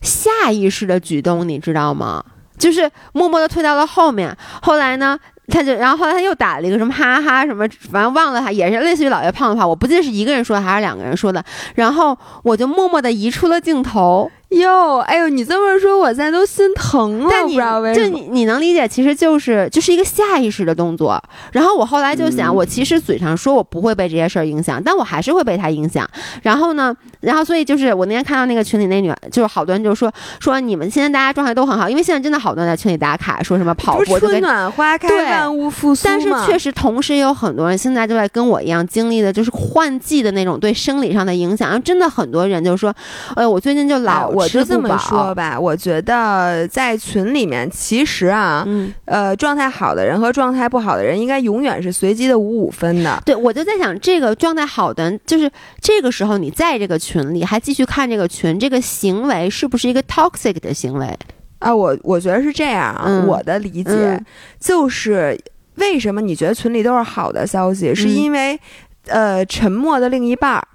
[0.00, 2.24] 下意识的举动，你知道吗？
[2.58, 4.36] 就是默默的退到了后面。
[4.62, 5.18] 后来呢？
[5.50, 11.44] 他就，然后后来他又打了一个什么哈哈什么，反正忘了他，也是类似于老爷胖的话，我不记得是一个人说的还是两个人说的。
[11.74, 14.30] 然后我就默默的移出了镜头。
[14.50, 17.28] 哟，哎呦，你这么说，我现在都心疼了。
[17.30, 18.18] 但你不知道为就什么。
[18.18, 21.22] 你你能理解，其实就是就是一个下意识的动作。
[21.52, 26.08] 然后我后来就想，嗯我其实嘴上说我不会被这些事儿影响，但我还是会被他影响。
[26.42, 41.68] 然后呢，然后所以就是我那天看到那个群里那女，就是好多人就说说你们现在大家状态都很好，因为现在真的好多人在群里打卡，说什么跑步春暖花开，万物复苏但是确实，同时也有很多人现在就在跟我一样经历的，就是换季的那种对生理上的影响。
[41.68, 42.92] 然后真的很多人就说，
[43.36, 53.22] 哎，我最近就哎老我就这么说吧，我觉得在群里面，其实啊，嗯，呃，状态好的人和状态不好的人，应该永远是随机的五五分的。
[53.24, 55.50] 对，我就在想，这个状态好的，就是
[55.80, 61.18] 这个时候你在这个群里还继续看这个群，这个行为是不是一个 toxic 的行为？
[61.58, 64.24] 啊，我我觉得是这样啊，嗯我的理解、嗯
[64.58, 65.38] 就是，
[65.74, 68.58] 为什么你觉得群里都是好的消息，是嗯因为，
[69.06, 70.66] 呃，沉默的另一半儿。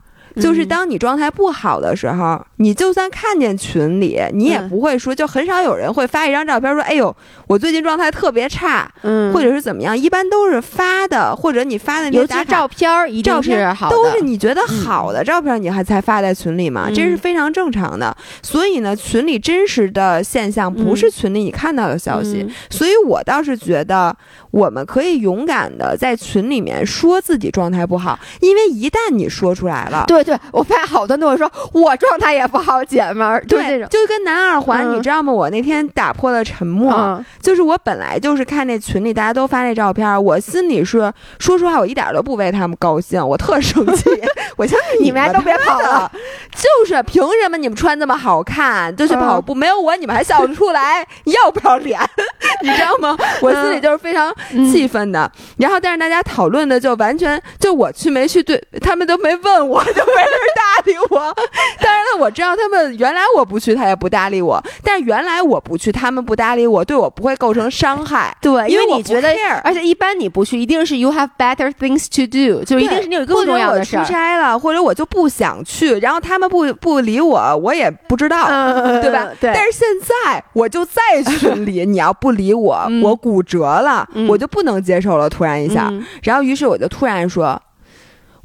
[0.41, 7.15] 就是嗯当你状态不好的时候，你就算看见群里，你也嗯不会说，就很少有人会发一张照片说：“哎呦，
[7.48, 18.15] 我最近状态特别差，嗯，或者是怎么样。”一般都是发的，或者你发的那尤其照片一定是照片好的，都是你觉得好的照片，你还才发在群里嘛，嗯这是非常正常的。
[18.41, 22.45] 所以呢，群里真实的现象不是群里你看到的消息。
[22.48, 24.15] 嗯所以我倒是觉得，
[24.52, 30.04] 我们可以勇敢的在群里面说自己状态不好，因为一旦你说出来了。
[30.08, 33.89] 对对，我发现好多人都会说我状态也不好，姐们儿，就这对，种。
[33.89, 35.31] 就跟男二环，嗯你知道吗？
[35.31, 44.09] 我那天打破了沉默，嗯就是我本来就是看那群里大家都发那照片，我心里是说实话，我一点都不为他们高兴，我特生气。
[44.57, 46.11] 我想你们还都别跑了了，
[46.51, 51.05] 就是凭什么你们穿这么好看就去跑步，没有我你们还笑得出来？
[51.25, 51.99] 要不要脸？
[52.63, 53.17] 你知道吗？
[53.41, 55.29] 我心里就是非常嗯气愤的。
[55.57, 61.34] 然后，但是大家讨论的就完全就我去没去，对他们都没问我，就没人搭理我。
[61.80, 68.36] 当然了，我知道他们原来我不去，他也不搭理我，但是原来我不去，他们不搭理我，对我不会构成伤害。
[68.41, 74.13] 对，因因为你觉得而且一般你不去，一定是 you have better things to do，就一定是你有更重要的事儿或者我出。
[74.13, 78.45] 差了，或者我就不想去，然后他们不不理我，我也不知道。
[78.49, 79.28] 嗯 对吧？
[79.39, 79.51] 对。
[79.54, 81.01] 但是现在我就在
[81.39, 85.30] 群里， 你要不理我，嗯我骨折了，嗯我就不能接受了。
[85.30, 87.60] 突然一下，嗯然后于是我就突然说：“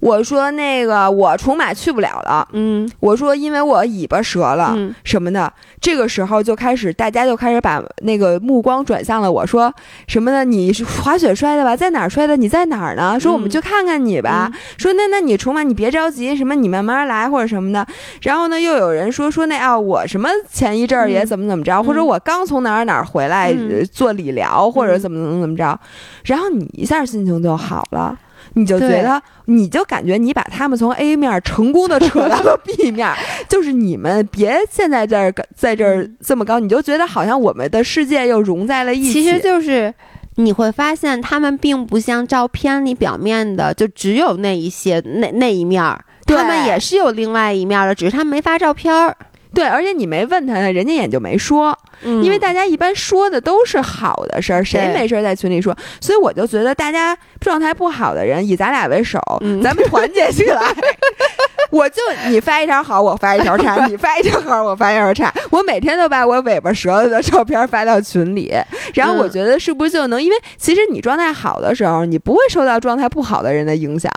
[0.00, 2.46] 我说那个我重马去不了了。
[2.52, 5.52] 嗯我说因为我尾巴折了、嗯什么的。
[5.80, 9.72] 这个时候就开始大家就开始把那个目光转向了我说
[10.06, 10.44] 什么呢？
[10.44, 11.74] 你是滑雪摔的吧？
[11.76, 12.36] 在哪儿摔的？
[12.36, 13.18] 你在哪儿呢？
[13.18, 14.50] 说我们嗯去看看你吧。
[14.76, 17.86] 说那那你重马你别着急，什么你慢慢来或者什么的。
[18.22, 23.54] 然后呢，又有人说说那啊我什么前一阵儿也嗯怎么怎么着，或者我刚从哪儿哪儿回来、
[23.92, 25.78] 做理疗或者怎么怎么怎么着，
[26.24, 28.18] 然后你一下心情就好了。
[28.54, 33.08] 你就觉得，你就感觉你把他们从 A 面成功的扯到了 B 面，
[33.48, 39.12] 就是你们别现在这儿在这儿这么高，你就觉得好像我们的世界又融在了一起。
[39.12, 39.94] 其实就是
[40.36, 49.16] 你会发现，他们并不像照片里表面的，就只有那一些那那一面儿，他们也是有另外一面儿的，只是他们没发照片儿。
[49.54, 55.76] 对，而且你没问他，人家也就没说，嗯因为大家一般说的都是好的事儿，谁没事儿在群里说？
[56.00, 60.60] 所以我就觉得大家状态不好的人，以咱俩为首，嗯咱们团结起来，
[61.70, 65.32] 我就你发一条好，我发一条差； 你发一条好，我发一条差。
[65.50, 68.52] 我每天都把我尾巴折了的照片发到群里，
[68.94, 70.20] 然后我觉得是不是就能？
[70.22, 74.10] 因为其实你状态好的时候，你不会受到状态不好的人的影响。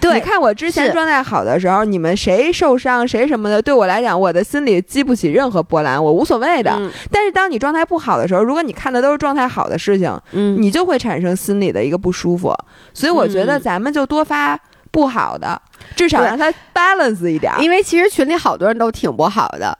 [0.00, 6.80] 对，你看我之前状态好的时候，你们谁受伤谁什么的，对我来讲，我的心里激不起任何波澜，我无所谓的。
[7.10, 12.54] 但是当你状态不好的时候，如果你看的都是状态好的事情，嗯，你就会产生心里的一个不舒服。
[12.94, 14.58] 所以我觉得咱们就多发
[14.90, 15.60] 不好的，
[15.96, 17.52] 至少让它 balance 一点。
[17.60, 19.76] 因为其实群里好多人都挺不好的，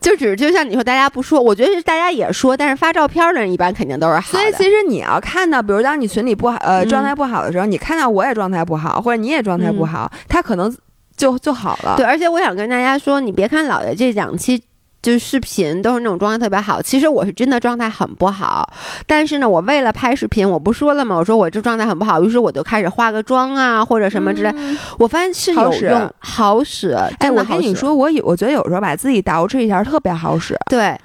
[0.00, 4.38] 就只就像你说，大家不说，我觉得是大家也说，但是发照片的人一般肯定都是好的。
[4.38, 10.74] 所以其实你要看到，比如当你群里不好，呃，状态不好的时候，你看到我也状态不好，或者你也状态不好，他可能
[11.16, 11.94] 就就好了。
[11.96, 14.62] 对，而且我想跟大家说，你别看老爷这两期。
[15.04, 18.66] 就是视频都是那种状态特别好，其实我是真的状态很不好，
[19.06, 21.14] 但是呢，我为了拍视频，我不说了吗？
[21.14, 24.50] 我说我这状态很不好，于是我就开始化个妆啊，或者什么之类。
[24.98, 26.96] 我发现是有用，好使。
[27.18, 30.58] 哎，我跟你说，我有，我觉得有时候把自己捯饬一下特别好使。
[30.70, 30.98] 对，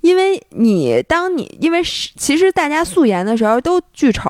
[0.00, 4.28] 因为你当你因为其实大家素颜的时候都巨丑，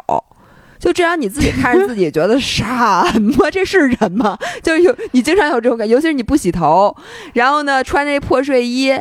[0.87, 2.63] 就这样你自己看着自己觉得什
[3.21, 3.51] 么？
[3.51, 4.39] 这是人吗？
[4.63, 6.95] 就有你经常有这种感，尤其是你不洗头，
[7.33, 8.97] 然后呢穿那破睡衣。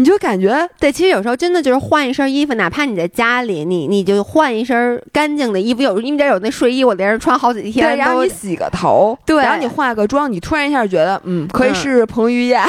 [0.00, 5.80] 你就感觉对，其实有时候真的就是换一身衣服，哪怕你在家里，你你就换一身干净的衣服。
[5.82, 7.86] 有因为有那睡衣，我连着穿好几天。
[7.86, 12.60] 对然后你洗个头，对，然后你化个妆，你突然一下觉得，嗯，可以试试彭于晏。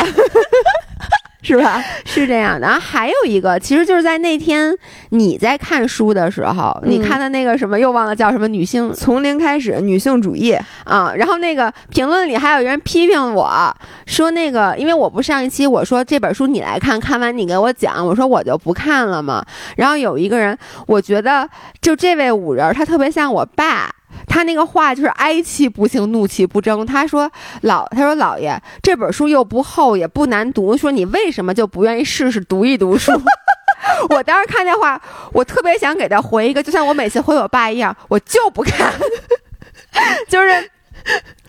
[1.44, 1.82] 是吧？
[2.06, 2.68] 是这样的。
[2.68, 4.76] 然后还有一个，其实就是在那天
[5.12, 10.52] 你在看书的时候，你看的那个什么，又忘了叫什么，女性从零开始，女性主义
[10.84, 11.14] 啊。
[11.16, 13.74] 然后那个评论里还有人批评我
[14.06, 19.42] 说，那个因为我不上一期我说这本书你来看看完你给我讲，我说我就不看了嘛。
[19.78, 21.50] 然后有一个人，我觉得
[21.82, 23.90] 就这位五人，他特别像我爸。
[24.28, 26.86] 他那个话就是哀气不幸，怒气不争。
[26.86, 27.32] 他说
[27.64, 30.76] ：“老，他说老爷，这本书又不厚，也不难读。
[30.78, 33.12] 说你为什么就不愿意试试读一读书？”
[34.10, 35.01] 我当时看那话，
[35.34, 38.93] 我特别想给他回一个，就像我每次回我爸一样，我就不看，
[40.28, 40.70] 就是。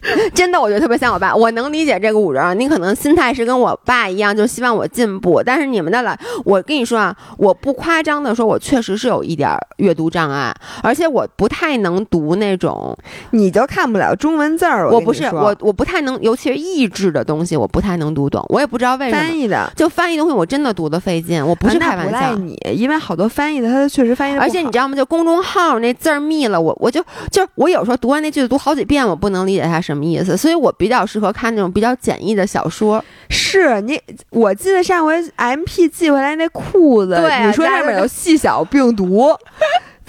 [0.34, 1.34] 真的，我觉得特别像我爸。
[1.34, 5.42] 我能理解这个五人，你可能心态是跟我爸一样，就希望我进步。
[5.44, 12.96] 但是你们的老，我跟你说啊，我不夸张的说，我确实是有一点阅读障碍，而且我不太能读那种，
[13.30, 14.90] 你就看不了中文字儿。
[14.90, 18.44] 我不是我，我不太能，尤其是意制的东西，我不太能读懂。
[18.48, 19.20] 我也不知道为什么。
[19.20, 21.44] 翻译的就翻译东西，我真的读的费劲。
[21.46, 24.40] 我不是开玩笑，你，因为好多翻译的，他确实翻译的。
[24.40, 24.96] 而且你知道吗？
[24.96, 30.36] 就公众号那字儿密了，我我就就是我有时候读完那句子读好几遍，我不能理解它什么意思。
[30.36, 33.04] 所以我比较适合看那种比较简易的小说。
[33.28, 39.36] 是你，我记得上回 M P 寄回来那裤子，你说上面有细小病毒。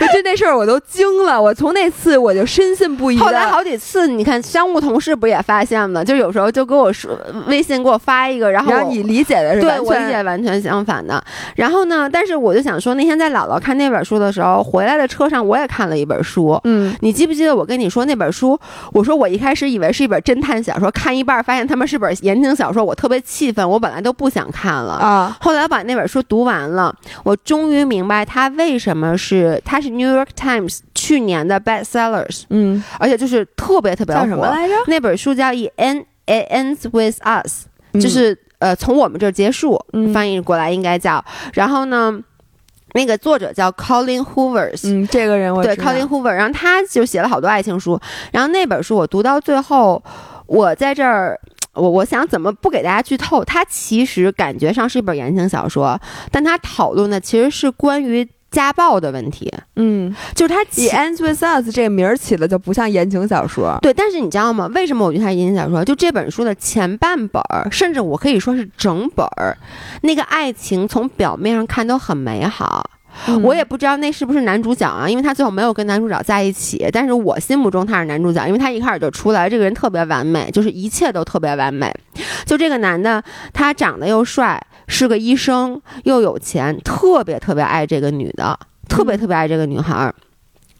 [0.13, 3.17] 就那事儿我都惊了，我从那次我就深信不疑。
[3.17, 6.03] 后来好几次，你看商务同事不也发现了？
[6.03, 11.23] 就有时候就给我说微信给我发一个，然后你理解的是对我理解完全相反的。
[11.55, 16.59] 然后呢，但是我就想说，那天在姥姥看那本书的时候，回来的车上我也看了一本书。
[16.63, 18.59] 嗯，你记不记得我跟你说那本书？
[18.93, 25.37] 我说我一开始以为是一本侦探小说，看一半发现他们是本言情小说，我特别气愤，我本来都不想看了啊。
[25.39, 26.91] 后来我把那本书读完了，
[27.23, 29.90] 我终于明白他为什么是他是。
[29.91, 34.25] New York Times 去年的 bestsellers，嗯，而且就是特别特别火。
[34.25, 34.73] 什么来着？
[34.87, 37.65] 那本书叫《It Ends with Us》，
[38.01, 39.79] 就是呃从我们这儿结束，
[40.13, 41.23] 翻译过来应该叫。
[41.53, 42.19] 然后呢，
[42.93, 47.99] 那个作者叫 Colin Hoover，嗯，这个人我对 Colin Hoover，然后他就写了好多爱情书。
[48.31, 50.01] 然后那本书我读到最后，
[50.45, 51.39] 我在这儿，
[51.73, 53.43] 我我想怎么不给大家剧透？
[53.43, 55.99] 它其实感觉上是一本言情小说，
[56.31, 58.27] 但它讨论的其实是关于。
[58.51, 63.93] 家暴的问题，嗯，就是它《The Ends with Us》这个名儿起的就不像言情小说，对。
[63.93, 64.69] 但是你知道吗？
[64.75, 65.83] 为什么我觉得它是言情小说？
[65.85, 69.57] 就这本书的前半本儿，甚至我可以说是整本儿，
[70.01, 72.89] 那个爱情从表面上看都很美好。
[73.43, 76.87] 我也不知道那是不是男主角啊，因为他最后没有跟男主角在一起。
[76.93, 81.93] 但是我心目中他是男主角，因为他一开始就出来，这个人特别完美，就是一切都特别完美。
[82.45, 83.21] 就这个男的，
[83.53, 84.61] 他长得又帅。
[84.91, 90.13] 是个医生，又有钱，特别特别爱这个女的，特别特别爱这个女孩儿。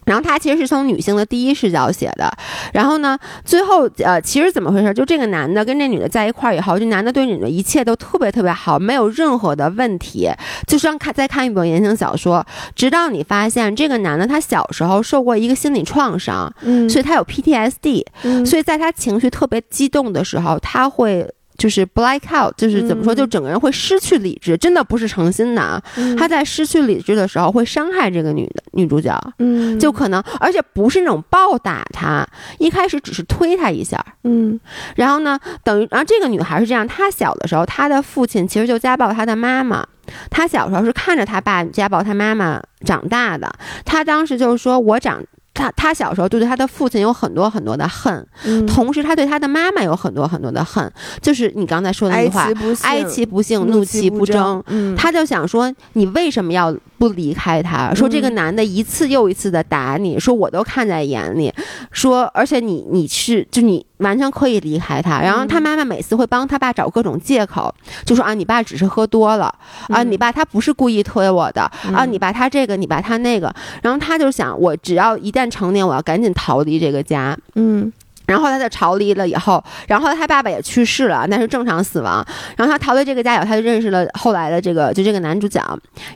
[0.03, 2.30] 然后他其实是从女性的第一视角写的。
[2.74, 4.93] 然后呢，最后呃，其实怎么回事？
[4.93, 10.30] 就这个男的跟这女的在一块儿以后，这男的对女的一切都特别特别好，没有任何的问题。
[10.68, 12.45] 就像看再看一本言情小说，
[12.76, 21.34] 直到你发现这个男的他小时候受过一个心理创伤，嗯，所以他有 PTSD，嗯，所以在他情绪特别激动的时候，他会。
[21.62, 25.80] 就是 black out，就是怎么说，嗯就整个人会失去理智，真的不是诚心的啊。
[25.95, 34.59] 嗯他在失去理智的时候会伤害这个女的女主角，嗯就可能，而且不是那种暴打她，一开始只是推她一下，嗯
[34.95, 39.86] 然后呢，等于，然后这个女孩是这样，她小的时候，她的父亲其实就家暴她的妈妈。
[40.30, 43.49] 她小时候是看着她爸家暴她妈妈长大的。
[43.86, 45.24] 她当时就是说，我长，
[45.54, 50.91] 她她小时候就对他的父亲有很多很多的恨，嗯同时他对他的妈妈有很多很多的恨，
[51.22, 52.49] 就是你刚才说的那句话
[52.84, 54.64] 哀其不幸，怒其不争。
[54.68, 57.93] 嗯，她就想说，你为什么要不离开他？
[57.93, 61.54] 说这个嗯男的一次又一次的打你，说我都看在眼里，
[61.91, 65.20] 说而且你你是就你完全可以离开他。
[65.22, 67.74] 然后他嗯妈妈每次会帮他爸找各种借口，
[68.06, 69.45] 就说啊，你爸只是喝多了
[69.88, 73.54] 啊，嗯你爸他不是故意推我的啊，嗯你爸他这个，你爸他那个。
[73.82, 77.38] 然后他就想，我只要一旦成年，我要赶紧逃离这个家。
[77.56, 77.91] 嗯
[78.32, 82.25] 然后他就逃离了以后，然后他爸爸也去世了，那是正常死亡。
[82.55, 85.61] 然后他逃离这个家以后，他就认识了后来的这个就这个男主角，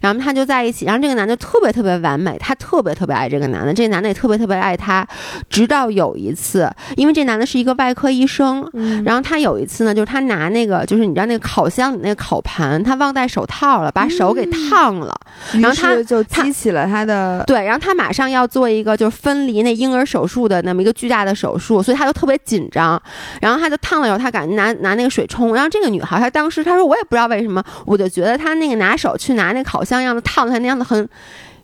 [0.02, 0.86] 然后他就在一起。
[0.86, 5.06] 然后这个男的特别特别完美，他特别特别爱这个男的，这个男的也特别特别爱他。
[5.50, 15.14] 直到有一次，因为这男的是一个外科医生，嗯，然后他有一次呢，就是他拿那个就是你知道那个烤箱里那个烤盘，他忘戴手套了，把手给烫了。
[15.54, 23.02] 于然后他就激起了他的对，然后他马上要做一个就是分离那婴儿手术的那么一个巨大的手术，所以他就特别紧张，
[23.42, 31.08] 然后他就烫了以后，他赶紧拿拿那个水冲，然后这个女孩她当时她说我也不知道为什么，我就觉得她那个拿手去拿那烤箱样子烫她那样子很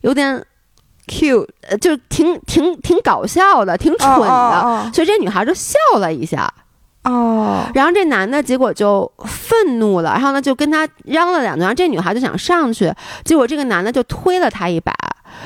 [0.01, 0.43] 有点
[1.07, 4.27] cute 呃，就挺挺挺搞笑的，挺蠢的。
[4.27, 6.51] 哦所以这女孩就笑了一下，
[7.03, 7.11] 哦。
[7.11, 14.93] 哦然后这男的结果就愤怒了，然后呢就跟他嚷了两句，然后这女孩就想上去，结果这个男的就推了她一把，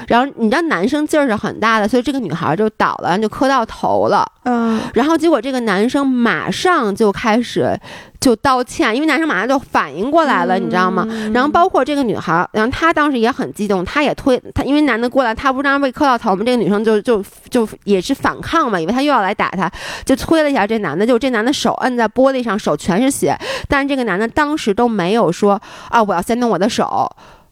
[0.08, 4.26] 然后你知道男生劲儿是很大的，所以这个女孩就倒了，就磕到头了。
[4.44, 7.78] 嗯然后结果这个男生马上就开始
[8.20, 11.04] 就道歉，因为男生马上就反应过来了，你知道吗？
[11.10, 16.44] 嗯然后包括这个女孩，然后她当时也很激动，她也推她，因为男的过来，她不是让被磕到头吗？
[16.46, 19.70] 这个女生就就就也是反抗嘛，以为他又要来打她，
[20.06, 23.36] 就推了一下这男的，就这男的手摁在玻璃上，手全是血，
[23.68, 27.10] 但是这个男的当时都没有说啊，我要先动我的手。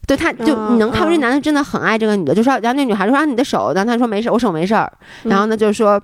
[0.07, 4.91] 对，他就嗯你能看出这嗯男的真的很爱这个女的，就说，然后那女孩就说啊你的手，然后他说没事，我手没事儿，
[5.23, 6.01] 然后呢就是说。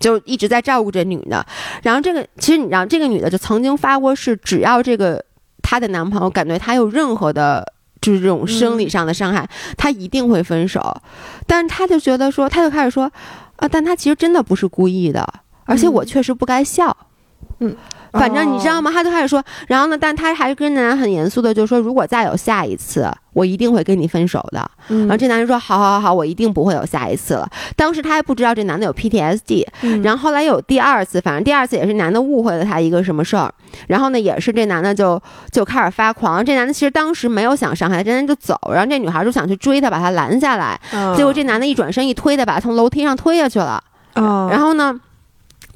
[0.00, 1.44] 就一直在照顾这女的，
[1.82, 5.20] 然后这个其实你知道，这个女的就曾经发过誓，只要这个
[5.60, 11.02] 她的男朋友感觉她有任何的，就是这种生理上的伤害，她一定会分手。
[11.48, 13.10] 但是她就觉得说，她就开始说，
[13.56, 15.26] 啊，但她其实真的不是故意的，
[15.64, 16.96] 而且我嗯确实不该笑。
[18.12, 18.90] 反正你知道吗？
[18.90, 24.70] 他就开始说，然后呢，但他还跟男人很严肃的就说，如果再有下一次，我一定会跟你分手的。
[24.88, 27.48] 嗯然后这男人说，好好好好，我一定不会有下一次了。
[27.76, 33.52] 当时他还不知道这男的有 PTSD，嗯然后后来有第二次，反正第二次也是男的误会了他一个什么事儿，
[33.86, 36.44] 然后呢，也是这男的就就开始发狂。
[36.44, 43.82] 这男的其实当时没有想伤害他，这男的就走，然后这女孩就想去追他，把他拦下来，嗯结果这男的一转身一推他，把他从楼梯上推下去了。
[44.14, 44.98] 嗯然后呢？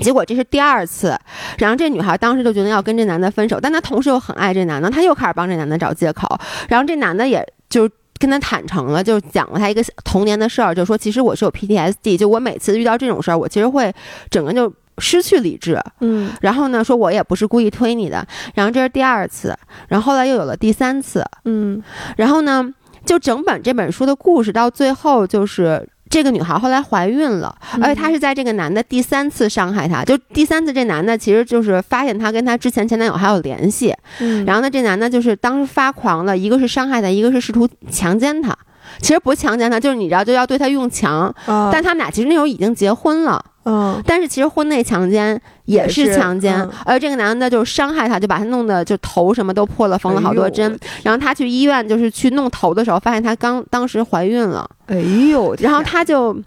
[0.03, 1.17] 结果这是第二次，
[1.59, 6.29] 然后这女孩当时就决定要跟这男的分手，但她同时又很爱这男的，她又开始帮这男的找借口，
[6.69, 7.89] 然后这男的也就
[8.19, 13.93] 跟她坦诚了，就讲了他一个童年的事儿，就说其实我是有 PTSD，就我每次遇到这种事儿，我其实会
[14.31, 16.31] 整个就失去理智，嗯。
[16.41, 19.57] 然后呢说我也不是故意推你的，然后这是第二次，
[19.89, 21.83] 然后后来又有了第三次，嗯。
[22.17, 22.73] 然后呢，
[23.05, 25.89] 就整本这本书的故事到最后就是。
[26.13, 27.83] 这个女孩后来怀孕了，嗯。
[27.83, 34.45] 而且她是在这个男的第三次伤害她，就第三次这男的其实就是发现她跟她之前前男友还有联系，嗯。
[34.45, 38.55] 然后呢这男的就是当时发狂了，一个是伤害她，一个是试图强奸她，
[39.01, 50.79] 其实不是强奸她，就是你知道就要对她用强，嗯但他们俩其实那时候已经结婚了，嗯但是其实婚内强奸也也是是强奸，嗯而这个男的就是伤害她，就把她弄得就头什么都破了，缝了好多针。
[51.03, 54.97] 然后她去医院就是去弄头的时候，发现她刚当时怀孕了，哎
[55.31, 56.43] 呦，然后她就。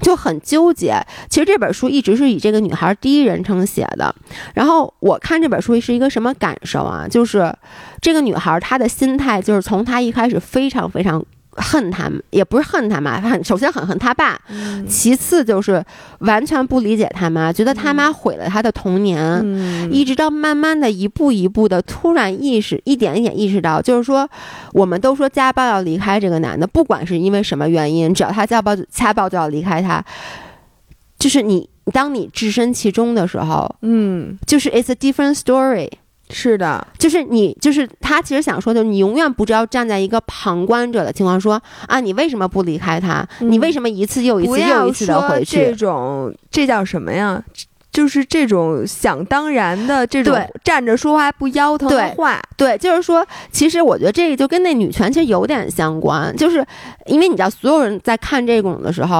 [0.00, 1.00] 就很纠结。
[1.30, 4.12] 其实这本书一直是以这个女孩第一人称写的。
[4.52, 7.06] 然后我看这本书是一个什么感受啊？
[7.08, 7.54] 就是
[8.00, 11.24] 这个女孩她的心态，就是从她一开始非常非常
[11.56, 15.84] 恨他们，也不是恨他妈，很首先很恨他爸，嗯其次就是
[16.20, 19.20] 完全不理解他妈，觉得他妈毁了他的童年。
[19.44, 24.28] 嗯一直到慢慢的一步一步的突然意识，一点一点意识到，就是说，
[24.72, 30.04] 我们都说家暴要离开这个男的，不管是因为什么原因，只要他家暴家暴就要离开他。
[31.18, 35.90] 就是你，当你置身其中的时候，嗯就是 it's a different story。
[36.34, 43.26] 是的，就是你，就是他，其实想说的，你永远不知道站在一个旁观者的情况说啊，你为什么不离开他？
[43.40, 45.56] 嗯你为什么一次又一次又一次的回去？
[45.66, 47.42] 这种这叫什么呀？
[47.92, 56.66] 就是这种想当然的这种站着说话不腰疼的话，对，就是说，其实我觉得这个就跟那女权其实有点相关，就是
[57.06, 59.18] 因为你知道，所有人在看这种的时候，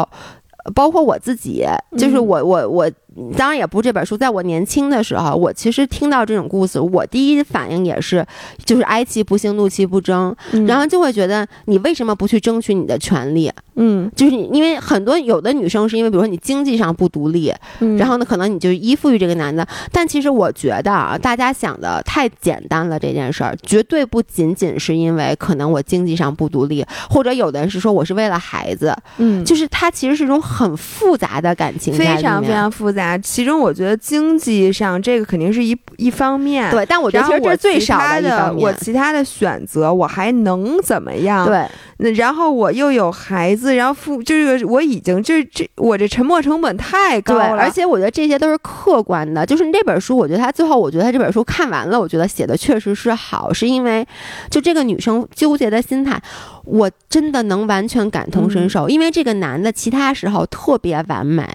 [0.64, 1.64] 呃包括我自己，
[1.96, 2.90] 就是嗯我我我，
[3.36, 8.24] 当然也不是这本书，在我年轻的时候，我其实听到这种故事，我第一反应也是，
[8.64, 10.34] 就是哀其不幸，怒其不争，
[10.66, 13.50] 然后就会觉得你为什么不去争取你的权利？
[13.76, 19.66] 嗯，就是你，因为很多有的女生是因为，比如说你经济上不独立，嗯然后呢，可能你就依附于这个男的。
[19.92, 33.03] 但其实我觉得啊，大家想的太简单了，这件事儿绝对不仅仅是因为可能我经济上不独立，或者有的人是说我是为了孩子，嗯，就是它其实是一种很复杂的感情非常非常复杂。
[33.18, 36.70] 其中我觉得经济上这个肯定是一一方面，。
[36.70, 36.84] 对。
[36.86, 38.64] 但我觉得其实这是最少他的一方面。
[38.66, 41.46] 我其他的选择我还能怎么样？
[41.46, 49.44] 对那然后我又有孩子，然后父这个我已经这这我这沉没成本太高，了，而且我觉得这些都是客观的。
[49.46, 54.06] 就是那本书，我觉得他最后，我觉得他这本书看完了，我觉得写的确实是好，是因为
[54.50, 56.20] 就这个女生纠结的心态，
[56.64, 58.88] 我真的能完全感同身受。
[58.88, 61.46] 因为这个男的其他时候特别完美，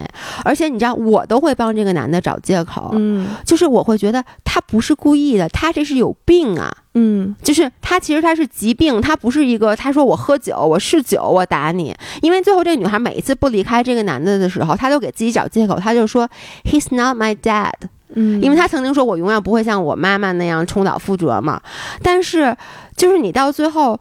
[0.44, 6.74] 而且你知道，我都会帮这个男的找借口，嗯就是我会觉得他不是故意的，他这是有病啊。
[6.94, 11.94] 嗯就是他其实他是疾病，他不是一个他说我喝酒，我是酒，我打你。
[12.20, 16.28] 因为最后这个女孩每一次不离开这个男的的时候，她都给自己找借口，她就说
[16.64, 17.72] He's not my dad，
[18.14, 21.60] 嗯，因为她曾经说我永远不会像我妈妈那样重蹈覆辙嘛。
[22.02, 22.56] 但是
[22.96, 23.98] 就是你到最后。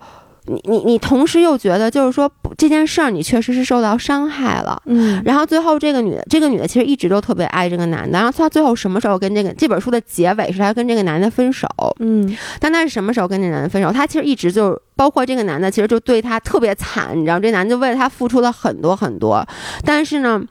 [0.49, 4.81] 你你你同时又觉得，就是说这件事儿，你确实是受到伤害了。
[4.85, 8.17] 嗯然后最后这个女的，这个女的其实一直都特别爱这个男的。
[8.17, 11.67] 然后她最后什么时候跟这个这本书的结尾是她跟这个男的分手？
[11.99, 13.91] 嗯但她是什么时候跟这男的分手？
[13.91, 19.47] 她其实一直就包括这个男的，其实就对她特别惨，你知道，这男的就为了他付出了很多很多，
[19.85, 20.41] 但是呢。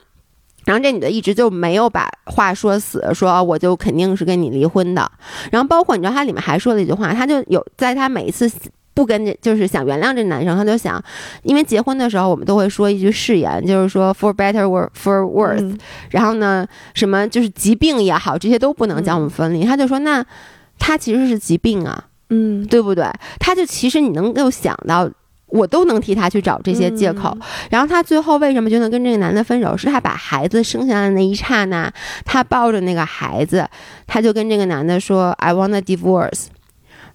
[0.65, 5.09] 然后这女的一直就没有把话说死，说哦我就肯定是跟你离婚的。
[5.49, 8.47] 然后包括你知道，他里面还说了一句话，他就有在他每一次
[8.99, 11.01] 不跟这就是想原谅这男生，他就想，
[11.43, 15.77] 因为结婚的时候我们都会说一句誓言，就是说 for better or for worse，、嗯
[16.09, 19.63] 然后呢，什么就是疾病也好，这些都不能将我们分离。
[19.63, 20.25] 他就说，那
[20.77, 23.09] 他其实是疾病啊，嗯对不对？
[23.39, 25.09] 他就其实你能够想到，
[25.47, 27.37] 我都能替他去找这些借口。
[27.69, 29.77] 然后他最后为什么就能跟这个男的分手？
[29.77, 31.89] 是他把孩子生下来的那一刹那，
[32.25, 33.65] 他抱着那个孩子，
[34.05, 36.47] 他就跟这个男的说：“I want a divorce。”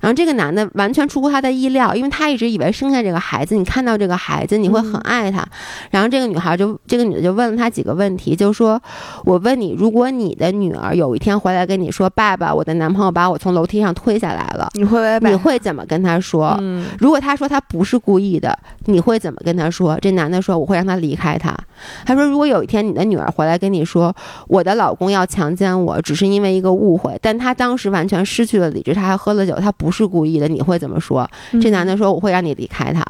[0.05, 5.43] 然后这个男的完全出乎他的意料，因为他一直以为生下这个孩子，你看到这个孩子你会很爱他。
[5.91, 8.79] 然后这个女孩就这个女的就问了他几个问题，就说
[9.25, 16.55] ：“我问你，如果你的女儿有一天回来跟你说，爸爸，我的男朋友把我从楼梯上推下来了，你会你会怎么跟他说？
[16.61, 19.99] 嗯如果他说他不是故意的，你会怎么跟他说？
[20.03, 21.57] 这男的说我会让他离开他。
[22.05, 24.15] 他说如果有一天你的女儿回来跟你说
[24.49, 31.29] 我的老公要强奸我，只是因为一个误会，但他当时完全失去了理智，他还喝了酒，他不是故意的，你会怎么说？
[31.63, 33.05] 这男的说我会让你离开他。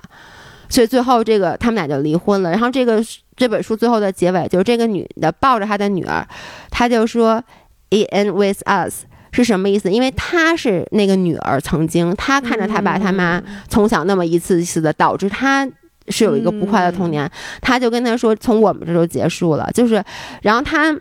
[0.69, 2.51] 所以最后这个他们俩就离婚了。
[2.51, 3.03] 然后这个
[3.37, 6.27] 这本书最后的结尾就是这个女的抱着她的女儿，
[6.71, 7.43] 她就说
[7.91, 9.05] "It end with us"。
[9.33, 9.91] 是什么意思？
[9.91, 15.69] 因为她是那个女儿，曾经她看着她爸她妈从小那么一次一次的，导致她
[16.09, 17.31] 是有一个不快乐童年。
[17.61, 19.69] 她就跟他说，从我们这就结束了。
[19.75, 20.03] 就是，
[20.43, 20.97] 然后她。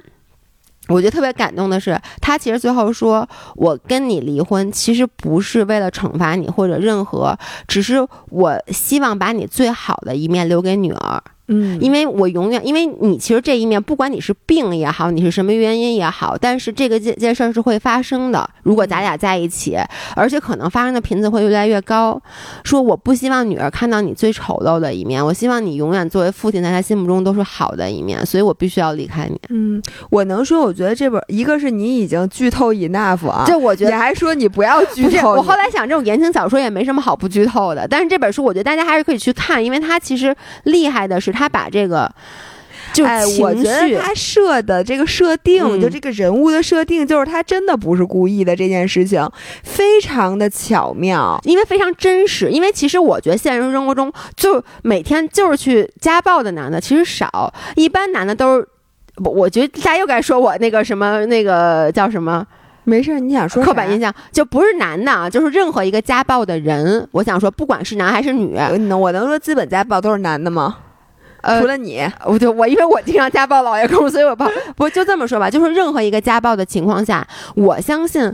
[0.90, 11.24] 我觉得特别感动的是，他其实最后说：“我跟你离婚，其实不是为了惩罚你或者任何，只是我希望把你最好的一面留给女儿。
[11.48, 18.50] 嗯，因为我永远，因为你其实这一面，不管你是病也好，你是什么原因也好，但是这个件件事儿是会发生的。
[18.64, 19.78] 如果咱俩在一起，
[20.16, 22.22] 而且可能发生的频次会越来越高。
[22.64, 29.38] 说我不希望女儿看到你最丑陋的一面，我希望你永远作为父亲，在她心目中都是好的一面，所以我必须要离开你。
[29.50, 33.92] 嗯，我能说，我觉得这本一个是你已经剧透 enough 啊，这我觉得。
[33.92, 37.86] 你还说你不要剧不是，透，我后来想，这种言情小说也没什么好不剧透的。
[37.86, 40.34] 但是这本书，我觉得大家还是可以去看，因为它其实
[40.64, 42.10] 厉害的是，他把这个
[42.94, 49.28] 就哎，我觉得他设的这个设定，嗯就这个人物的设定，就是他真的不是故意的这件事情，
[49.64, 51.40] 非常的巧妙。
[51.44, 52.52] 因为非常真实。
[52.52, 58.68] 因为其实我觉得现实生活中，就每天就是去家暴的男的其实少，一般男的都是。
[59.18, 62.44] 我我觉得大家又该说我那个什么那个叫什么
[62.84, 63.64] 没事儿，你想说？
[63.64, 67.08] 刻板印象，就不是男的啊，就是任何一个家暴的人。
[67.12, 70.78] 我想说，不管是男还是女，呃能我能说资本家暴都是男的吗？
[71.44, 77.26] 呃除，了你，我就我因为我经常家暴老爷公，所以我报不就这么说吧，就是任何一个家暴的情况下，
[77.56, 78.34] 我相信。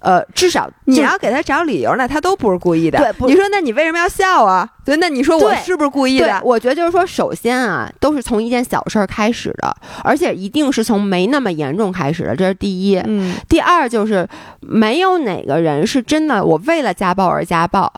[0.00, 3.00] 呃，至少你要给他找理由，那他都不是故意的。
[3.00, 4.64] 对不你说那你为什么要笑啊？
[4.84, 6.40] 对，那你说我是不是故意的，？
[6.44, 12.96] 我觉得就是说，首先啊，都是从一件小事儿开始的，而且一定是从没那么严重开始的，这是第一。
[13.08, 14.24] 嗯第二就是
[14.60, 17.92] 没有哪个人是真的我为了家暴而家暴，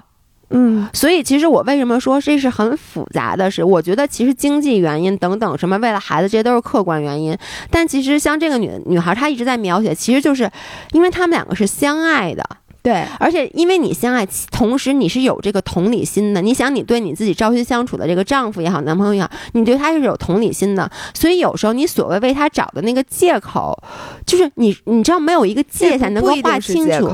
[0.52, 3.62] 嗯所以其实我为什么说这是很复杂的事？
[3.62, 7.38] 我觉得其实经济原因等等什么，为了孩子这些都是客观原因。
[7.70, 10.50] 但其实像这个女女孩，她一直在描写，其实就是
[10.90, 12.44] 因为他们两个是相爱的，
[12.82, 16.42] 对，而且因为你相爱，同时你是有这个同理心的。
[16.42, 20.90] 你想，你对你自己朝夕相处的这个丈夫也好，男朋友也好，你对他是有同理心的。
[21.14, 23.80] 所以有时候你所谓为他找的那个借口，
[24.26, 27.08] 就是你你知道没有一个界限能够划清楚。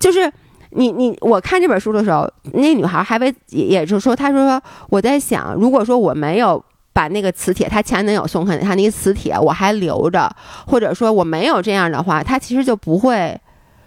[0.00, 0.32] 就是。
[0.74, 6.62] 你你我看这本书的时候，那女孩还为也也就是说，她说我在想，如果说我没有
[6.92, 10.30] 把那个磁铁，她前男友送给她那个磁铁我还留着，
[10.66, 13.38] 或者说我没有这样的话，她其实就不会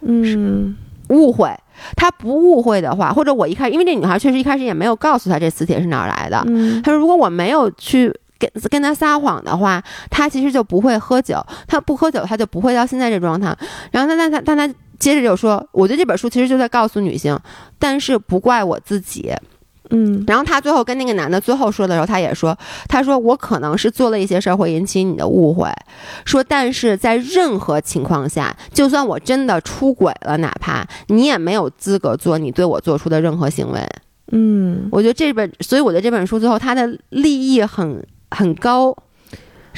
[0.01, 0.75] 嗯
[1.09, 1.49] 误会。
[1.95, 6.43] 她不误会的话，或者我一开始，因为这女孩确实一开始也没有告诉她这磁铁是哪儿来的。
[6.47, 11.39] 嗯她说，如果我没有去跟跟她撒谎的话，她其实就不会喝酒。
[11.67, 13.55] 她不喝酒，她就不会到现在这状态。
[13.91, 17.37] 然后她但她但她接着就说，我觉得这本书其实就在告诉女性，
[17.77, 19.33] 但是不怪我自己。
[19.89, 22.57] 嗯然后她最后跟那个男的最后说的时候，她也说，
[22.89, 25.71] 她说我可能是做了一些事儿会引起你的误会，
[26.25, 33.79] 说但是在任何情况下，就算我真的出轨了，哪怕你也没有资格做你对我做出的任何行为。
[34.33, 38.93] 嗯，我觉得这本，所以我觉得这本书最后它的立意很很高。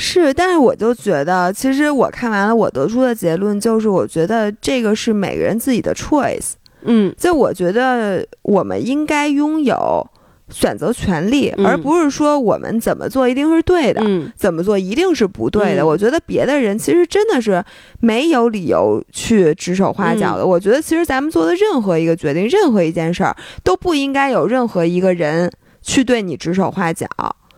[0.01, 6.53] 是，但是我就觉得，其实我看完了，我得出的结论就是，我觉得这个是每个人自己的 choice。
[6.83, 10.07] 嗯就我觉得我们应该拥有
[10.49, 14.01] 选择权利，嗯而不是说我们怎么做一定是对的。
[14.05, 15.81] 嗯怎么做一定是不对的。
[15.81, 17.61] 嗯我觉得别的人其实真的是
[17.99, 20.47] 没有理由去指手画脚嗯的。
[20.47, 23.35] 我觉得其实咱们做的任何一个决定，任何一件事儿，
[23.65, 27.05] 都不应该有任何一个人去对你指手画脚。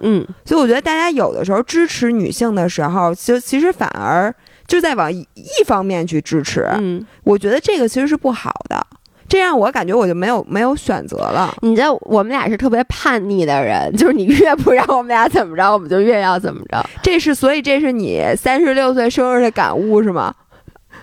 [0.02, 4.34] 嗯所以我觉得大家有的时候支持女性的时候，就其实反而
[4.68, 6.68] 就在往一一方面去支持。
[6.80, 8.86] 嗯，我觉得这个其实是不好的。
[9.28, 11.56] 这样我感觉我就没有没有选择了。
[11.62, 16.86] 你知道我们俩是特别叛逆的人，就是你越不让我们俩怎么着，我们就越要怎么着。
[17.02, 20.34] 这是所以这是你三十六岁生日的感悟是吗？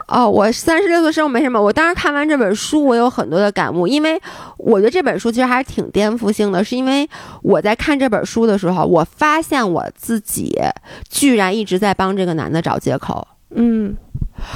[0.08, 4.20] 哦，我三十六岁生日没什么，我当时看完这本书，我有很多的感悟，因为
[4.56, 7.08] 我觉得这本书其实还是挺颠覆性的，是因为
[7.42, 10.58] 我在看这本书的时候，我发现我自己
[11.10, 13.26] 居然一直在帮这个男的找借口。
[13.54, 13.96] 嗯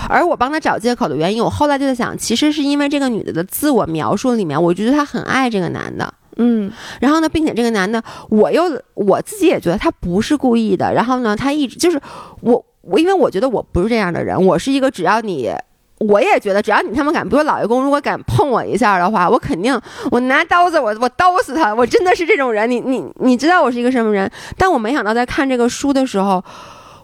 [0.09, 6.15] 而我帮他找借口的原因，我后来就在想，其实是因为这个女的的自我描述里面，我觉得她很爱这个男的。
[6.37, 8.63] 嗯然后呢，并且这个男的，我又
[8.95, 10.93] 我自己也觉得他不是故意的。
[10.95, 12.01] 然后呢，他一直就是
[12.41, 15.51] 我我，因为我觉得我不是这样的人，我是一个只要你。
[15.99, 19.81] 我也觉得，只要你他妈敢，比如老爷公如果敢碰我一下的话，我肯定
[20.11, 22.69] 我拿刀子我我刀死他，我真的是这种人。
[22.69, 24.29] 你你你知道我是一个什么人？
[24.59, 26.43] 但我没想到在看这个书的时候，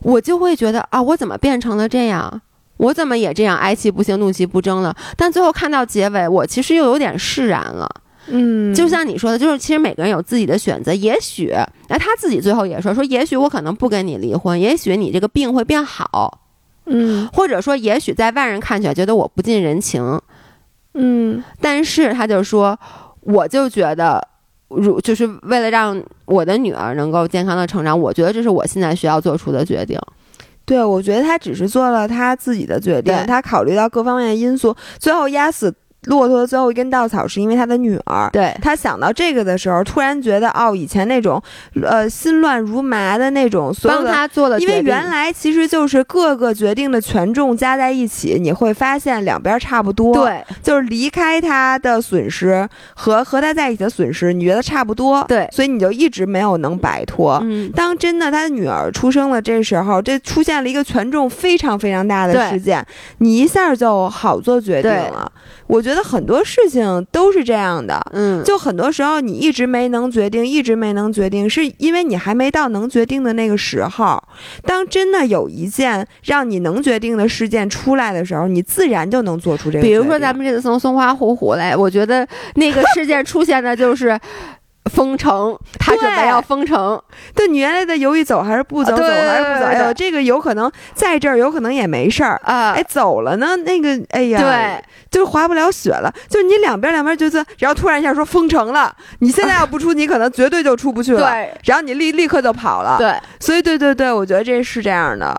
[0.02, 2.42] 我就会觉得啊，我怎么变成了这样？
[2.78, 4.92] 我怎么也这样哀其不幸，怒其不争了？
[5.16, 7.88] 但最后看到结尾，我其实又有点释然了。
[8.30, 10.92] 嗯，就像你说的，就是其实每个人有自己的选择。
[10.92, 11.54] 也许，
[11.88, 16.40] 那他自己最后也说说，也许我可能不跟你离婚，也许你这个病会变好，
[16.86, 20.20] 嗯或者说，也许在外人看起来觉得我不近人情，
[20.94, 22.78] 嗯但是他就说，
[23.20, 24.26] 我就觉得，
[24.68, 29.98] 如就是为了让我的女儿能够健康的成长，我觉得这是我现在需要做出的决定。
[30.66, 35.74] 对，我觉得他只是做了他自己的决定，他考虑到各方面的因素，最后压死
[36.08, 38.28] 骆驼的最后一根稻草是因为他的女儿。
[38.32, 41.40] 对，他想到这个的时候，突然觉得哦，以前那种，
[41.82, 55.24] 呃，心乱如麻的那种，所有的帮他做了决定，因为原来其实就是各个决定的权重加在一起，你会发现两边差不多。，对就是离开他的损失和和他在一起的损失，你觉得差不多。
[55.28, 57.38] 对所以你就一直没有能摆脱。
[57.42, 62.84] 嗯，当真的他的女儿出生了，这时候这出现了一个权重非常非常大的事件，
[63.18, 65.30] 你一下就好做决定了。
[65.66, 74.22] 我觉得很多事情都是这样的，嗯，就很多时候你一直没能决定，一直没能决定，是因为你还没到能决定的那个时候。
[74.64, 79.82] 当真的有一件让你能决定的事件出来的时候，你自然就能做出这个。
[79.82, 84.18] 比如说咱们这次从松花湖回来，我觉得那个事件出现的就是
[84.88, 87.00] 封城，他准备要封城，
[87.34, 92.40] 对你原来的犹豫走还是不走，啊走还是不走，哎呦，这个有可能在这儿，有可能也没事儿。
[92.44, 101.52] 啊，哎，走了呢，那个，哎呀，对，就滑不了雪了，就是你两边两边就这，然后突然一下说封城了，你现在要不出，你可能绝对就出不去了， 对。
[101.64, 105.38] 然后你立立刻就跑了，对，所以对对对，我觉得这是这样的。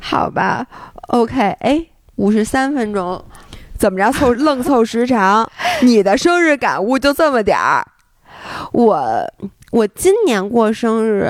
[0.00, 0.66] 好吧
[1.08, 1.86] ，OK，哎，
[2.16, 3.24] 五十三分钟，
[3.78, 5.48] 怎么着凑愣凑时长？
[5.82, 7.86] 你的生日感悟就这么点儿？
[8.72, 9.24] 我
[9.72, 11.28] 我今年过生日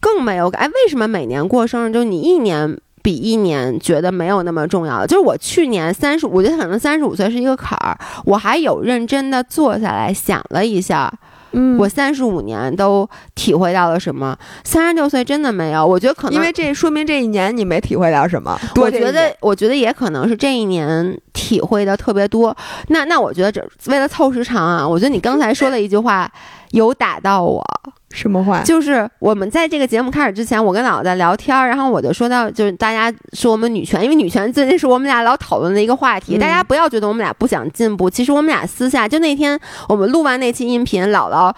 [0.00, 5.06] 更没有感，哎，为什么每年过生日就你一年比一年觉得没有那么重要？
[5.06, 11.12] 就是我去年三十，我觉得可能三十五岁是一个坎儿，我还有认真的坐下来想了一下。
[11.52, 14.36] 嗯我三十五年都体会到了什么？
[14.64, 18.58] 三十六岁真的没有，我觉得可能因为这说明这一年你没体会到什么。
[18.76, 22.56] 我觉得我觉得也可能是这一年体会的特别多。
[22.88, 26.30] 那那我觉得这为了凑时长啊，我觉得你刚才说的一句话
[26.70, 27.64] 有打到我，
[28.10, 28.62] 什么话？
[28.62, 39.58] 就是我们在这个节目开始之前，我跟姥姥在聊天儿，然后我就说到，就是大家说我们女权，因为女权最近是我们俩老讨论的一个话题，嗯大家不要觉得我们俩不想进步，其实我们俩私下就那天
[39.88, 41.54] 我们录完那期音频，姥姥。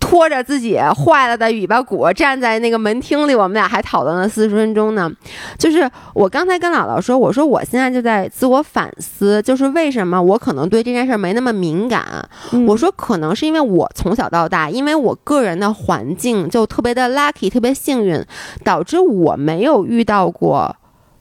[0.00, 5.10] 拖着自己坏了的尾巴骨站在那个门厅里，我们俩还讨论了四十分钟呢。
[5.58, 12.04] 就是我刚才跟姥姥说，我说我现在就在自我反思，就是为什么我可能对这件事儿没那么敏感。
[12.52, 18.24] 嗯我说可能是因为我从小到大，因为我个人的环境就特别的 lucky，特别幸运，
[18.64, 20.74] 导致我没有遇到过，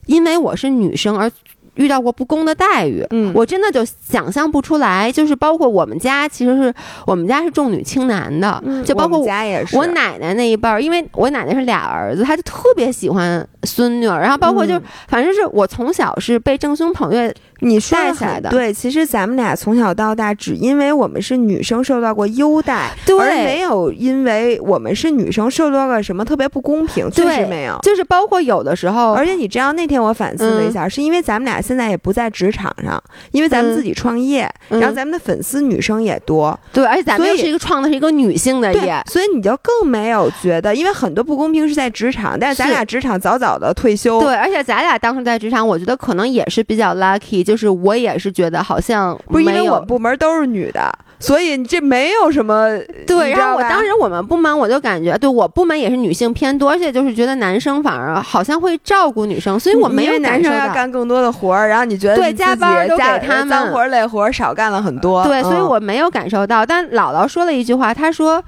[0.06, 1.30] 因为我是女生而
[1.78, 3.06] 遇到过不公的待遇。
[3.12, 6.74] 嗯我真的就想象不出来，就是包括我们家，其实是
[7.06, 14.84] 我们家是重女轻男的，嗯就包括我们家也是我奶奶那一辈儿，因为我奶奶是俩儿子，她就特别喜欢孙女儿，然后包括就、嗯。
[15.08, 18.50] 反正是我从小是被正兄捧月，你带起来的。
[18.50, 23.18] 对，其实咱们俩从小到大，只因为我们是女生受到过优待，对。
[23.20, 27.78] 而没有因为我们是女生受到过什么特别不公平，确实没有。
[27.84, 33.02] 就是包括有的时候，而且你知道那天我反思了一下，是因为咱们俩现在也不在职场上，
[33.32, 33.76] 因为咱们嗯。
[33.78, 60.58] 自己创业，嗯然后咱们的粉丝女生也多，对，而且咱们又是一个创的是一个女性的业，，所以你就更没有觉得，因为很多不公平是在职场，但是咱俩职场早早的退休，对，而且咱俩当时在职场，我觉得可能也是比较 lucky，就是我也是觉得好像不是因为我们部门都是女的，所以你这没有什么对，然后我当时我们部门我就感觉，对我部门也是女性偏多，而且就是觉得男生反而好像会照顾女生，所以我没因为男有感受到。
[60.58, 63.50] 生要干更多的活儿，然后你觉得对加班儿都给加他们。
[63.50, 65.68] 脏活儿累活儿少干了很多，对，所以嗯。
[65.68, 66.66] 我没有感受到。
[66.66, 68.42] 但姥姥说了一句话，她说：“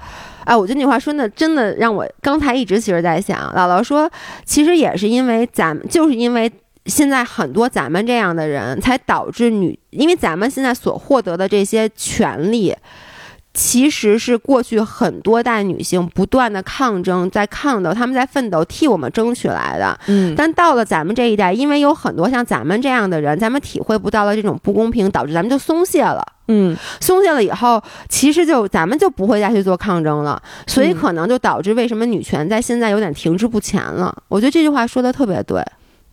[0.44, 4.10] 哎，我觉得那句话说的真的让我刚才一直其实在想，姥姥说，
[4.44, 6.50] 其实也是因为咱们，就是因为
[6.86, 12.74] 现在很多咱们这样的人，才导致女，因为咱们现在所获得的这些权利。”
[13.60, 20.00] 其实是过去很多代女性不断的抗争，在抗斗，她们在奋斗，替我们争取来的。
[20.06, 26.26] 嗯，但到了咱们这一代，因为有很多像咱们这样的人，咱们体会不到了这种不公平，导致咱们就松懈了。
[26.48, 34.16] 嗯松懈了以后，其实就咱们就不会再去做抗争了，所以嗯可能就导致为什么女权在现在有点停滞不前了。
[34.28, 35.62] 我觉得这句话说的特别对。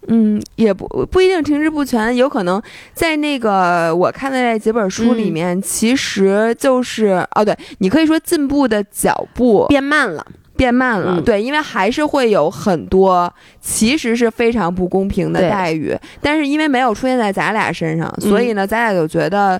[0.07, 2.61] 嗯，也不不一定停滞不前，有可能
[2.93, 10.25] 在那个我看的那几本书里嗯面，其实就是哦，对你可以说进步的脚步变慢了，
[10.55, 11.23] 变慢了，嗯。
[11.23, 19.59] 对，因为还是会有很多其实是非常不公平的待遇，但是因为没有出现在咱俩身上，所以呢，咱俩就觉得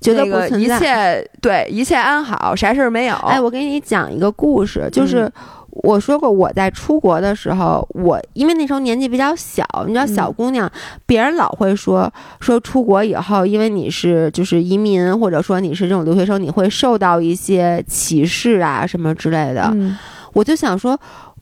[0.00, 0.66] 觉得那个一。
[0.78, 3.14] 切对一切安好，啥事儿没有。
[3.16, 5.32] 哎，我给你讲一个故事，就是嗯
[5.72, 10.70] 我说过我在出国的时候，我因为那时候年纪比较小，你知道小嗯姑娘，
[11.06, 19.70] 别人老会说说出国以后，因为你是就是移民，或者说你是这种留学生，你会受到一些歧视啊什么之类的。
[19.74, 19.96] 嗯
[20.34, 20.98] 我就想说，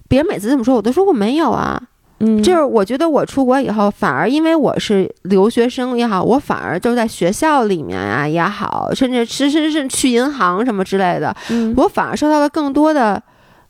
[0.08, 1.80] 别人每次这么说，我都说我没有啊。
[2.22, 13.22] 嗯，就是我觉得我出国以后，反而因为我是留学生也好，我反而就在学校里面啊也好，甚至甚至是去银行什么之类的，嗯我反而受到了更多的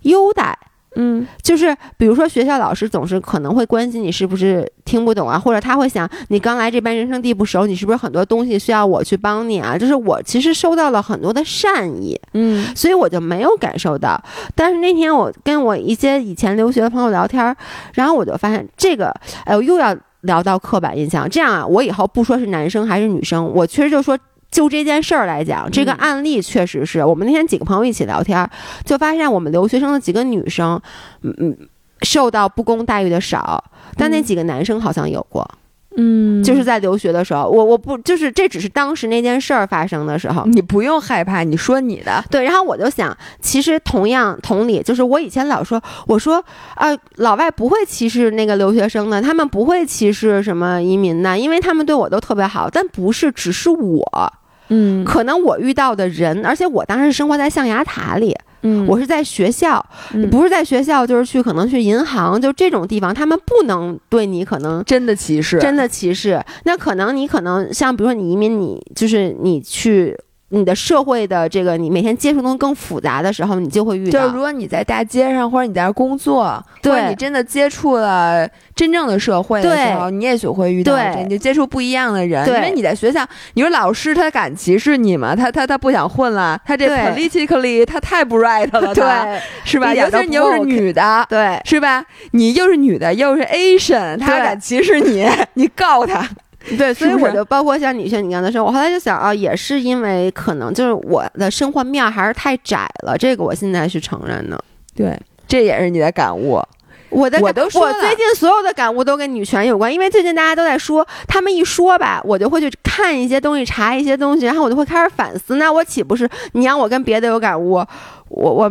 [0.03, 0.59] 优待。
[0.96, 9.78] 嗯就是比如说学校老师总是可能会关心你是不是听不懂啊，或者他会想你刚来这边人生地不熟，你是不是很多东西需要我去帮你啊？
[9.78, 14.20] 就是我其实收到了很多的善意，嗯所以我就没有感受到。
[14.57, 17.57] 但是那天我跟我一些以前留学的朋友聊天，
[17.94, 21.30] 然后我就发现这个，哎，我又要聊到刻板印象。
[21.30, 24.18] 这样啊，我以后不说是男生还是女生，我确实就说。
[24.51, 25.96] 就这件事儿来讲，这个嗯。
[25.98, 28.51] 案例确实是我们那天几个朋友一起聊天儿，
[28.84, 30.80] 就发现我们留学生的几个女生，
[31.22, 31.57] 嗯嗯，
[32.03, 33.62] 受到不公待遇的少，
[33.96, 34.22] 但那嗯。
[34.22, 35.48] 几个男生好像有过，
[35.96, 46.44] 嗯，就是在留学的时候，我我不就是这只是当时那件事儿发生的时候，你不用害怕，你说你的，对，然后我就想，其实同样同理，就是我以前老说，我说
[46.74, 52.68] 啊、老外不会歧视那个留学生的，他们不会歧视什么移民的，因为他们对我都特别好。
[52.70, 54.32] 但不是，只是我，
[54.71, 66.43] 嗯可能我遇到的人，而且我当时生活在象牙塔里，嗯我是在学校，嗯不是在学校就是去可能去银行，就这种地方，他们不能对你可能真的歧视，真的歧视。
[66.64, 70.18] 那可能你可能像比如说你移民，你就是你去。
[70.53, 74.20] 你的社会的这个，你每天接触的东西更复杂的时候，你就会遇到。
[74.20, 82.46] 就是如果你在大街上，或者你在工作，对或者你真的接触了真正的社会的时候，你也许会遇到对这，你就接触不一样的人。
[82.46, 83.24] 因为你在学校，
[83.55, 85.36] 你说老师他敢歧视你吗？
[85.36, 89.94] 他他他不想混了，他这 politically 他太不 right 了，对是吧？
[89.94, 91.24] 尤其是你又是女的。
[91.28, 92.05] 对是吧？
[92.32, 96.28] 你又是女的，又是 Asian，他敢歧视你， 你告他。
[96.76, 104.62] 对，所以我就包括像女性，你刚才说，我后来就想啊，也是因为可能就是我的生活面儿还是太窄了，这个我现在是承认的。
[104.94, 106.62] 对，这也是你的感悟。
[107.08, 115.56] 我的感我都说我最近所有的感悟都跟女权有关，因为最近大家都在说，他们一说吧，我就会去看一些东西，查一些东西，然后我就会开始反思。
[115.56, 117.84] 那我岂不是你让我跟别的有感悟，
[118.28, 118.70] 我我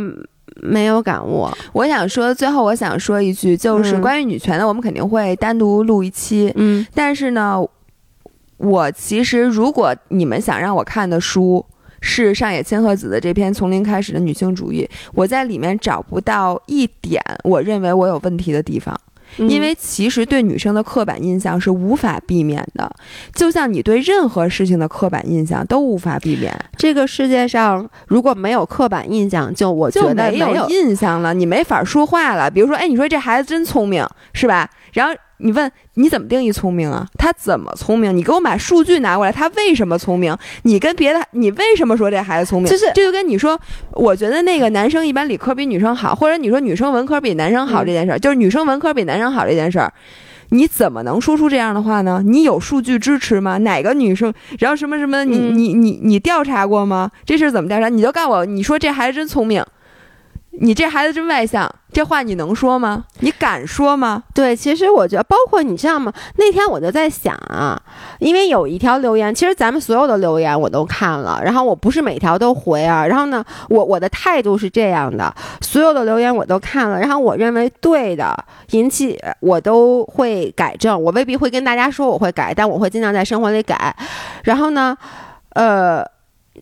[0.61, 1.49] 没有感悟？
[1.73, 6.53] 我想说，最后我想说一句，就是嗯关于女权的，我们肯定会单独录一期。
[6.55, 7.61] 嗯但是呢，
[8.59, 11.65] 我其实如果你们想让我看的书
[12.01, 18.95] 是上野千鹤子的这篇《从零开始的女性主义》，我在里面找不到一点我认为我有问题的地方。
[19.37, 22.91] 嗯因为其实对女生的刻板印象是无法避免的，
[23.31, 32.49] 就像你对任何事情的刻板印象都无法避免，这个世界上如果没有刻板印象，就我觉就得没有印象了，你没法说话了。
[32.49, 34.03] 比如说，哎，你说这孩子真聪明，
[34.33, 34.67] 是吧？
[34.93, 37.07] 然后你问你怎么定义聪明啊？
[37.17, 38.15] 他怎么聪明？
[38.15, 40.35] 你给我把数据拿过来，他为什么聪明？
[40.63, 42.69] 你跟别的，你为什么说这孩子聪明？
[42.69, 43.59] 就是这就跟你说，
[43.93, 49.91] 我觉得那个男生一般理科比女生好，或者你说女生文科比男生好嗯这件事儿，就是女生文科比男生好这件事儿。
[50.51, 52.23] 你怎么能说出这样的话呢？
[52.25, 53.59] 你有数据支持吗？
[53.59, 57.11] 哪个女生，然后什么什么，你嗯你你你调查过吗？
[57.23, 57.87] 这事儿怎么调查？
[57.87, 59.63] 你就告诉我，你说这孩子真聪明，
[60.51, 63.05] 你这孩子真外向，这话你能说吗？
[63.19, 64.23] 你敢说吗？
[64.33, 66.11] 对，其实我觉得，包括你知道吗？
[66.37, 67.81] 那天我就在想啊，
[68.19, 78.35] 因为有一条留言，其实咱们所有的留言我都看了，然后我不是每条都回啊，然后呢，我我的态度是这样的，所有的留言我都看了，然后我认为对的，
[78.71, 83.95] 引起我都会改正，我未必会跟大家说我会改，但我会尽量在生活里改。
[84.43, 84.97] 然后呢，
[85.53, 86.05] 呃。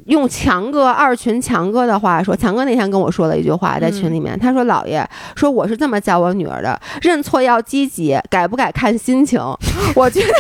[0.06, 9.40] 用强哥二群强哥的话说，强哥那天跟我说了一句话，在群里面，他说：“姥爷说我是这么教我女儿的，认错要积极，改不改看心情。
[9.96, 10.34] ”我觉得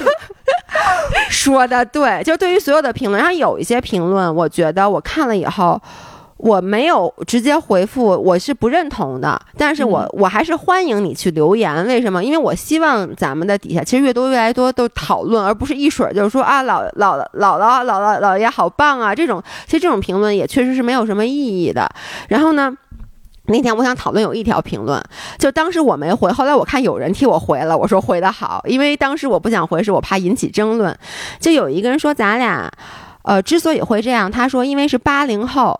[1.29, 5.81] 说的对，就对于所有的评论，然后有一些评论，我觉得我看了以后。
[6.37, 11.85] 我没有直接回复，我是不认同的，但是我、我还是欢迎你去留言。
[11.85, 12.23] 为什么？
[12.23, 21.89] 因为我希望咱们的底下其实越多越来越多都讨论，而不是一水儿就是说啊老老姥姥姥姥姥爷好棒啊这种，其实这种评论也确实是没有什么意义的。
[22.29, 22.71] 然后呢？
[23.49, 25.01] 那天我想讨论有一条评论，
[25.39, 30.93] 就当时我没回，后来我看有人替我回了，我说回的好，因为当时我不想回，是我怕引起争论。
[31.39, 32.69] 就有一个人说咱俩，
[33.23, 35.79] 呃，之所以会这样，他说因为是八零后。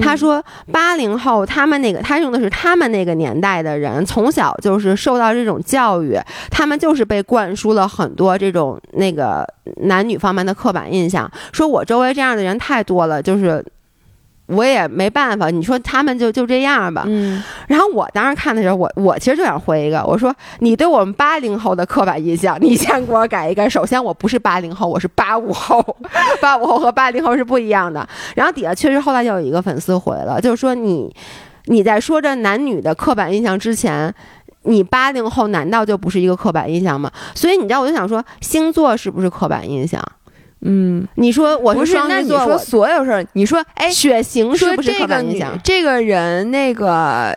[0.00, 6.18] 他说八零后他们那个，他用的是他们那个年代的人，从小就是受到这种教育，
[6.50, 9.46] 他们就是被灌输了很多这种那个
[9.82, 11.30] 男女方面的刻板印象。
[11.52, 13.64] 说我周围这样的人太多了，就是
[14.46, 15.50] 我也没办法。
[15.50, 17.04] 你说他们就就这样吧。
[17.06, 23.68] 嗯，然后我当时看的时候，我我其实就想回一个，我说你对我们八零后的刻板印象，你先给我改一个。
[23.68, 25.84] 首先我不是八零后，我是八五后，
[26.40, 28.06] 八五后和八零后是不一样的。
[28.34, 31.14] 然后底下确实后来就有一个粉丝回了，就是说你
[31.66, 34.14] 你在说这男女的刻板印象之前。
[34.66, 37.12] 你八零后难道就不是一个刻板印象吗？
[37.34, 40.02] 所以你知道，我就想说，星座是不是刻板印象？
[40.62, 45.60] 嗯，你说我不是，那你双鱼座，说所有事儿，你说，哎，血型是说不是刻这个女板印象？
[45.62, 47.34] 这个人那个呃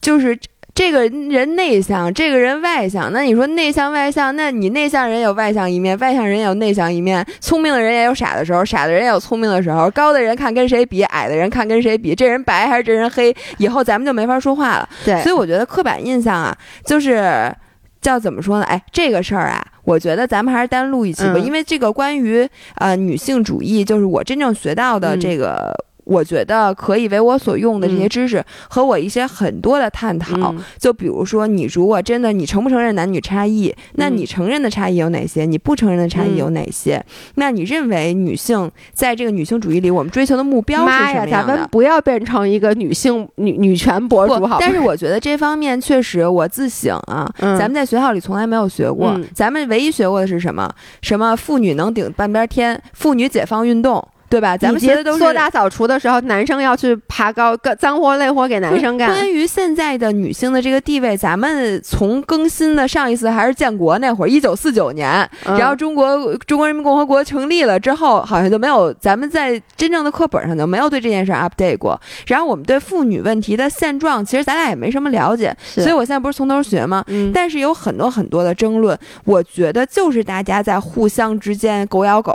[0.00, 0.38] 就是
[0.74, 3.12] 这个人内向，这个人外向。
[3.12, 7.24] 那你说内向外向，那你内向人有外向一面，外向人也有内向一面。
[7.38, 9.88] 聪明的人也有傻的时候，傻的人也有聪明的时候。
[9.90, 12.14] 高的人看跟谁比，矮的人看跟谁比。
[12.14, 13.34] 这人白还是这人黑？
[13.58, 14.88] 以后咱们就没法说话了。
[15.04, 17.54] 对，所以我觉得刻板印象啊，就是
[18.00, 18.64] 叫怎么说呢？
[18.64, 25.72] 哎，这个事儿啊，我觉得咱们还是单录一期吧，嗯因为这个关于呃女性主义，就是我真正学到的嗯这个。
[26.04, 33.74] 我觉得可以为我所用的这些嗯知识和我一些很多的探讨，嗯就比如说，你如果真的你承不承认男女差异？
[33.94, 35.44] 那嗯你承认的差异有哪些？
[35.44, 37.04] 你不承认的差异有哪些？
[37.36, 41.56] 那你认为女性在这个女性主义里，我们追求的目标是什么样的？
[41.56, 44.58] 们不要变成一个女性女女权博主好？
[44.60, 50.70] 但是我觉得这方面确实我自省啊，嗯咱们在学校里从来没有学过，嗯咱们唯一学过的是什么？
[51.02, 54.06] 什么妇女能顶半边天，妇女解放运动。
[54.28, 54.56] 对吧？
[54.56, 59.08] 咱们学的都是做大扫除的时候，男生要去爬高，脏活累活给男生干。
[59.08, 72.00] 关于现在的女性的这个地位，咱们从更新的上一次还是建国那会儿，一九四九年，然后中国中国人民共和国成立了之后，好像就没有咱们在真正的课本上就没有对这件事 update 过。
[72.26, 77.04] 然后我们对妇女问题的现状，其实咱俩也没什么了解，所以我现在不是从头学吗？
[77.08, 77.30] 嗯。
[77.32, 82.34] 但是有很多很多的争论，我觉得就是大家在互相之间狗咬狗，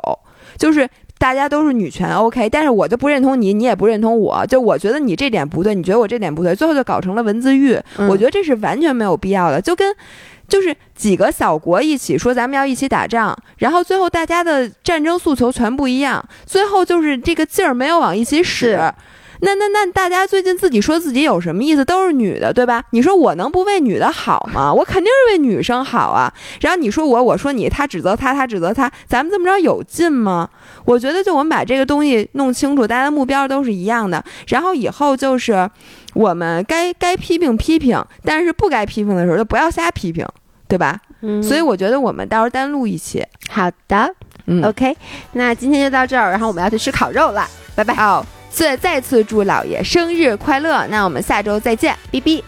[0.58, 0.88] 就是。
[1.20, 7.78] 大家都是女权，OK，但是我就不认同你，你也不认同我，就我觉得你这点不对，你觉得我这点不对，最后就搞成了文字狱。
[8.08, 9.94] 我觉得这是完全没有必要的，就跟
[10.48, 18.80] 就是几个小国一起说咱们要一起打仗，然后最后大家的战争诉求全不一样，最后就是这个劲儿没有往一起使。
[19.42, 21.86] 那那那大家最近自己说自己有什么意思？
[21.86, 22.84] 都是女的，对吧？
[22.92, 24.74] 你说我能不为女的好吗？
[24.74, 26.34] 我肯定是为女生好啊。
[26.60, 30.50] 然后你说我，我说你，他指责他，他指责他，咱们这么着有劲吗？
[30.86, 34.24] 我觉得就我们把这个东西弄清楚，大家的目标都是一样的。
[34.48, 35.70] 然后以后就是
[36.14, 40.26] 我们该该批评批评，但是不该批评的时候就不要瞎批评，
[40.68, 41.00] 对吧？
[41.22, 41.42] 嗯。
[41.42, 43.26] 所以我觉得我们到时候单录一期。
[43.50, 44.14] 好的，
[44.48, 44.96] 嗯，OK。
[45.32, 47.94] 那今天就到这儿，然后我们要去吃烤肉了，拜拜。
[47.94, 48.26] 好。
[48.52, 50.86] 再再次祝老爷生日快乐！
[50.88, 52.44] 那我们下周再见，哔哔。